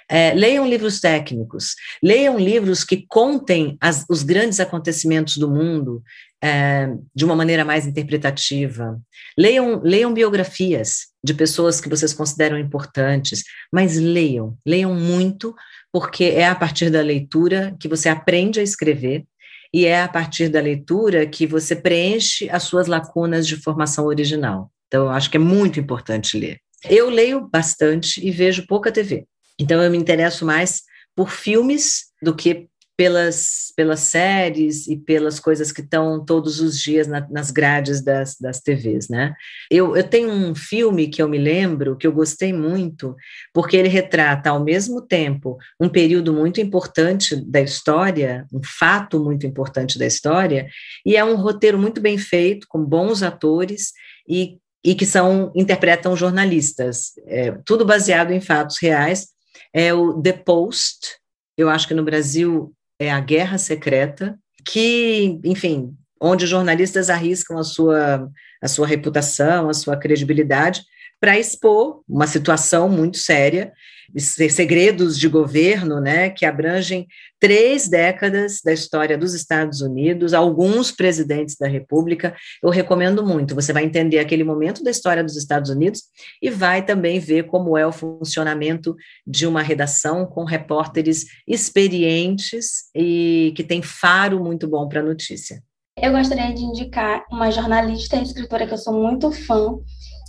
É, 0.10 0.34
leiam 0.34 0.68
livros 0.68 1.00
técnicos, 1.00 1.76
leiam 2.04 2.38
livros 2.38 2.84
que 2.84 3.06
contem 3.08 3.78
as, 3.80 4.06
os 4.10 4.24
grandes 4.24 4.60
acontecimentos 4.60 5.38
do 5.38 5.50
mundo 5.50 6.04
é, 6.44 6.90
de 7.16 7.24
uma 7.24 7.36
maneira 7.36 7.64
mais 7.64 7.88
interpretativa. 7.88 9.00
Leiam, 9.38 9.82
leiam 9.84 10.14
biografias 10.14 11.11
de 11.24 11.34
pessoas 11.34 11.80
que 11.80 11.90
vocês 11.90 12.14
consideram 12.14 12.58
importantes, 12.58 13.44
mas 13.72 13.98
leiam, 13.98 14.58
leiam 14.66 14.94
muito, 14.96 15.56
porque 15.92 16.26
é 16.26 16.48
a 16.48 16.56
partir 16.56 16.90
da 16.90 17.02
leitura 17.02 17.76
que 17.80 17.88
você 17.88 18.10
aprende 18.10 18.60
a 18.60 18.64
escrever 18.64 19.26
e 19.74 19.86
é 19.86 20.02
a 20.02 20.08
partir 20.08 20.50
da 20.50 20.60
leitura 20.60 21.26
que 21.26 21.48
você 21.48 21.76
preenche 21.76 22.50
as 22.50 22.64
suas 22.64 22.88
lacunas 22.88 23.48
de 23.48 23.56
formação 23.56 24.06
original. 24.06 24.72
Então, 24.88 25.06
eu 25.06 25.10
acho 25.10 25.30
que 25.30 25.38
é 25.38 25.40
muito 25.40 25.80
importante 25.80 26.38
ler. 26.38 26.60
Eu 26.90 27.10
leio 27.10 27.48
bastante 27.48 28.26
e 28.26 28.32
vejo 28.32 28.66
pouca 28.68 28.92
TV. 28.92 29.26
Então, 29.58 29.82
eu 29.82 29.90
me 29.90 29.98
interesso 29.98 30.46
mais 30.46 30.82
por 31.16 31.30
filmes 31.30 32.06
do 32.22 32.36
que 32.36 32.68
pelas, 32.98 33.74
pelas 33.76 34.02
séries 34.02 34.88
e 34.88 34.96
pelas 34.96 35.40
coisas 35.40 35.72
que 35.72 35.82
estão 35.82 36.24
todos 36.24 36.60
os 36.60 36.80
dias 36.80 37.08
na, 37.08 37.28
nas 37.30 37.50
grades 37.50 38.04
das, 38.04 38.38
das 38.38 38.60
TVs, 38.60 39.10
né? 39.10 39.34
Eu, 39.70 39.96
eu 39.96 40.04
tenho 40.04 40.30
um 40.30 40.54
filme 40.54 41.08
que 41.08 41.22
eu 41.22 41.28
me 41.28 41.38
lembro, 41.38 41.98
que 41.98 42.06
eu 42.06 42.12
gostei 42.12 42.54
muito, 42.54 43.16
porque 43.54 43.76
ele 43.76 43.88
retrata, 43.88 44.50
ao 44.52 44.64
mesmo 44.64 45.02
tempo, 45.02 45.58
um 45.80 45.90
período 45.90 46.34
muito 46.34 46.62
importante 46.62 47.36
da 47.36 47.62
história, 47.62 48.46
um 48.54 48.62
fato 48.64 49.20
muito 49.20 49.48
importante 49.48 49.98
da 49.98 50.06
história, 50.06 50.68
e 51.06 51.16
é 51.16 51.24
um 51.24 51.36
roteiro 51.36 51.80
muito 51.80 52.00
bem 52.02 52.18
feito, 52.18 52.68
com 52.70 52.84
bons 52.84 53.24
atores, 53.24 53.94
e, 54.28 54.58
e 54.86 54.94
que 54.94 55.06
são 55.06 55.52
interpretam 55.56 56.16
jornalistas, 56.16 57.14
é, 57.26 57.52
tudo 57.66 57.86
baseado 57.86 58.32
em 58.32 58.42
fatos 58.42 58.78
reais, 58.80 59.30
é 59.74 59.94
o 59.94 60.22
The 60.22 60.34
Post, 60.34 61.20
eu 61.58 61.70
acho 61.70 61.88
que 61.88 61.94
no 61.94 62.04
Brasil 62.04 62.74
é 63.02 63.12
a 63.12 63.20
Guerra 63.20 63.58
Secreta, 63.58 64.38
que, 64.64 65.40
enfim, 65.44 65.96
onde 66.22 66.46
jornalistas 66.46 67.10
arriscam 67.10 67.58
a 67.58 67.64
sua, 67.64 68.30
a 68.62 68.68
sua 68.68 68.86
reputação, 68.86 69.70
a 69.70 69.74
sua 69.74 69.98
credibilidade, 69.98 70.84
para 71.20 71.40
expor 71.40 72.04
uma 72.08 72.28
situação 72.28 72.88
muito 72.88 73.18
séria 73.18 73.74
segredos 74.18 75.18
de 75.18 75.28
governo, 75.28 76.00
né, 76.00 76.30
que 76.30 76.46
abrangem 76.46 77.08
três 77.40 77.88
décadas 77.88 78.60
da 78.64 78.72
história 78.72 79.18
dos 79.18 79.34
Estados 79.34 79.82
Unidos, 79.82 80.34
alguns 80.34 80.92
presidentes 80.92 81.56
da 81.58 81.68
República. 81.68 82.36
Eu 82.62 82.70
recomendo 82.70 83.26
muito. 83.26 83.56
Você 83.56 83.74
vai 83.74 83.84
entender 83.84 84.20
aquele 84.20 84.44
momento 84.44 84.84
da 84.84 84.92
história 84.92 85.24
dos 85.24 85.36
Estados 85.36 85.70
Unidos 85.70 86.04
e 86.42 86.50
vai 86.50 86.86
também 86.86 87.20
ver 87.20 87.48
como 87.48 87.78
é 87.78 87.86
o 87.86 87.92
funcionamento 87.92 88.96
de 89.26 89.48
uma 89.48 89.62
redação 89.62 90.26
com 90.26 90.44
repórteres 90.44 91.26
experientes 91.48 92.90
e 92.96 93.54
que 93.56 93.64
tem 93.64 93.82
faro 93.82 94.44
muito 94.44 94.68
bom 94.68 94.88
para 94.88 95.00
a 95.00 95.04
notícia. 95.04 95.62
Eu 95.98 96.14
gostaria 96.14 96.54
de 96.54 96.62
indicar 96.62 97.24
uma 97.30 97.52
jornalista 97.52 98.16
e 98.16 98.24
escritora 98.24 98.66
que 98.66 98.74
eu 98.74 98.78
sou 98.78 98.94
muito 98.94 99.32
fã, 99.32 99.78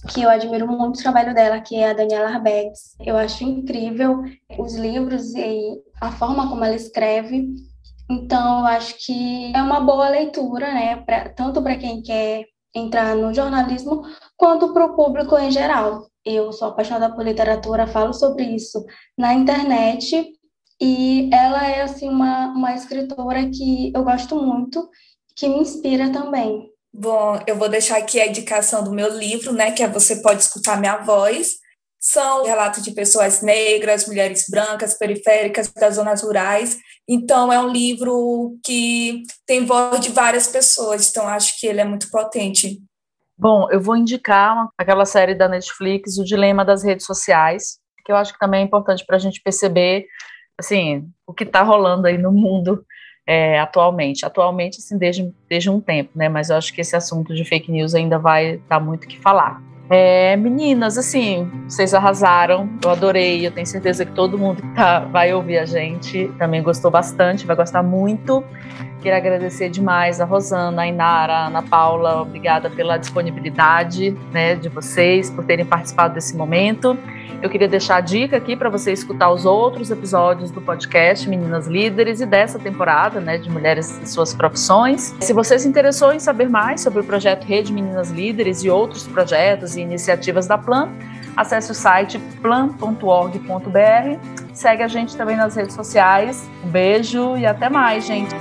que 0.09 0.23
eu 0.23 0.31
admiro 0.31 0.67
muito 0.67 0.99
o 0.99 1.03
trabalho 1.03 1.35
dela, 1.35 1.61
que 1.61 1.77
é 1.77 1.91
a 1.91 1.93
Daniela 1.93 2.31
Arbegs. 2.31 2.97
Eu 3.01 3.17
acho 3.17 3.45
incrível 3.45 4.23
os 4.59 4.75
livros 4.75 5.35
e 5.35 5.81
a 6.01 6.11
forma 6.11 6.49
como 6.49 6.65
ela 6.65 6.75
escreve. 6.75 7.49
Então, 8.11 8.61
eu 8.61 8.67
acho 8.67 8.97
que 9.05 9.53
é 9.55 9.63
uma 9.63 9.81
boa 9.81 10.09
leitura, 10.09 10.73
né, 10.73 10.97
pra, 10.97 11.29
tanto 11.31 11.63
para 11.63 11.77
quem 11.77 12.03
quer 12.03 12.45
entrar 12.75 13.15
no 13.15 13.33
jornalismo, 13.33 14.03
quanto 14.37 14.73
para 14.73 14.87
o 14.87 14.97
público 14.97 15.39
em 15.39 15.51
geral. 15.51 16.07
Eu 16.25 16.53
sou 16.53 16.69
apaixonada 16.69 17.15
por 17.15 17.25
literatura, 17.25 17.87
falo 17.87 18.13
sobre 18.13 18.45
isso 18.45 18.85
na 19.17 19.35
internet, 19.35 20.33
e 20.81 21.31
ela 21.33 21.65
é, 21.67 21.83
assim, 21.83 22.09
uma, 22.09 22.49
uma 22.49 22.75
escritora 22.75 23.49
que 23.49 23.93
eu 23.95 24.03
gosto 24.03 24.37
muito, 24.37 24.89
que 25.37 25.49
me 25.49 25.59
inspira 25.61 26.11
também. 26.11 26.72
Bom, 26.95 27.41
eu 27.47 27.57
vou 27.57 27.71
deixar 27.71 27.97
aqui 27.97 28.21
a 28.21 28.27
indicação 28.27 28.85
do 28.85 28.93
meu 28.93 29.09
livro, 29.09 29.53
né, 29.53 29.73
que 29.73 29.83
é 29.83 29.89
Você 29.89 30.21
Pode 30.21 30.43
Escutar 30.43 30.79
Minha 30.79 30.99
Voz. 30.99 31.55
São 31.99 32.45
relatos 32.45 32.83
de 32.83 32.91
pessoas 32.91 33.41
negras, 33.41 34.07
mulheres 34.07 34.47
brancas, 34.51 34.99
periféricas, 34.99 35.73
das 35.73 35.95
zonas 35.95 36.23
rurais. 36.23 36.77
Então, 37.09 37.51
é 37.51 37.59
um 37.59 37.71
livro 37.71 38.59
que 38.65 39.23
tem 39.47 39.65
voz 39.65 40.01
de 40.01 40.11
várias 40.11 40.49
pessoas, 40.49 41.09
então 41.09 41.27
acho 41.27 41.59
que 41.59 41.67
ele 41.67 41.81
é 41.81 41.85
muito 41.85 42.11
potente. 42.11 42.83
Bom, 43.39 43.69
eu 43.71 43.81
vou 43.81 43.97
indicar 43.97 44.69
aquela 44.77 45.07
série 45.07 45.35
da 45.35 45.49
Netflix, 45.49 46.19
O 46.19 46.25
Dilema 46.25 46.65
das 46.65 46.83
Redes 46.83 47.07
Sociais, 47.07 47.79
que 48.05 48.13
eu 48.13 48.17
acho 48.17 48.33
que 48.33 48.39
também 48.39 48.61
é 48.61 48.65
importante 48.65 49.05
para 49.07 49.17
a 49.17 49.19
gente 49.21 49.41
perceber, 49.43 50.07
assim, 50.59 51.09
o 51.27 51.33
que 51.33 51.45
está 51.45 51.63
rolando 51.63 52.07
aí 52.07 52.19
no 52.19 52.33
mundo 52.33 52.85
é, 53.27 53.59
atualmente. 53.59 54.25
Atualmente, 54.25 54.79
assim, 54.79 54.99
desde, 54.99 55.33
desde 55.49 55.71
um 55.71 55.81
tempo, 55.81 56.11
né? 56.15 56.29
Mas 56.29 56.51
eu 56.51 56.57
acho 56.57 56.73
que 56.73 56.81
esse 56.81 56.97
assunto 56.97 57.35
de 57.35 57.45
fake 57.45 57.71
news 57.71 57.95
ainda 57.95 58.19
vai 58.19 58.61
dar 58.69 58.81
muito 58.81 59.05
o 59.05 59.09
que 59.09 59.19
falar. 59.19 59.63
É, 59.91 60.37
meninas, 60.37 60.97
assim, 60.97 61.51
vocês 61.69 61.93
arrasaram, 61.93 62.69
eu 62.83 62.91
adorei, 62.91 63.47
eu 63.47 63.51
tenho 63.51 63.67
certeza 63.67 64.07
que 64.07 64.13
todo 64.13 64.39
mundo 64.39 64.63
que 64.63 64.75
tá, 64.75 65.01
vai 65.01 65.35
ouvir 65.35 65.59
a 65.59 65.67
gente 65.67 66.31
também 66.39 66.63
gostou 66.63 66.91
bastante, 66.91 67.47
vai 67.47 67.57
gostar 67.57 67.83
muito. 67.83 68.43
Quero 69.03 69.17
agradecer 69.17 69.69
demais 69.69 70.21
a 70.21 70.25
Rosana, 70.25 70.83
a 70.83 70.87
Inara, 70.87 71.33
a 71.33 71.47
Ana 71.49 71.63
Paula, 71.63 72.23
obrigada 72.23 72.71
pela 72.71 72.97
disponibilidade 72.97 74.17
né, 74.33 74.55
de 74.55 74.69
vocês, 74.69 75.29
por 75.29 75.45
terem 75.45 75.67
participado 75.67 76.15
desse 76.15 76.37
momento. 76.37 76.97
Eu 77.43 77.51
queria 77.51 77.67
deixar 77.67 77.97
a 77.97 78.01
dica 78.01 78.37
aqui 78.37 78.55
para 78.55 78.71
você 78.71 78.93
escutar 78.93 79.29
os 79.33 79.45
outros 79.45 79.91
episódios 79.91 80.53
do 80.53 80.61
podcast 80.61 81.29
Meninas 81.29 81.67
Líderes 81.67 82.21
e 82.21 82.27
dessa 82.27 82.57
temporada, 82.57 83.21
né, 83.21 83.37
de 83.37 83.51
Mulheres 83.51 84.01
e 84.01 84.09
Suas 84.09 84.33
Profissões. 84.33 85.13
Se 85.19 85.33
você 85.33 85.59
se 85.59 85.67
interessou 85.67 86.13
em 86.13 86.21
saber 86.21 86.49
mais 86.49 86.81
sobre 86.83 87.01
o 87.01 87.05
projeto 87.05 87.45
Rede 87.45 87.73
Meninas 87.73 88.13
Líderes 88.13 88.63
e 88.63 88.71
outros 88.71 89.09
projetos 89.09 89.75
e 89.75 89.82
iniciativas 89.83 90.47
da 90.47 90.57
Plan, 90.57 90.89
acesse 91.37 91.71
o 91.71 91.75
site 91.75 92.19
plan.org.br. 92.41 93.39
Segue 94.53 94.83
a 94.83 94.89
gente 94.89 95.17
também 95.17 95.37
nas 95.37 95.57
redes 95.57 95.75
sociais. 95.75 96.49
Um 96.65 96.69
beijo 96.69 97.37
e 97.37 97.47
até 97.47 97.69
mais, 97.69 98.07
gente. 98.07 98.35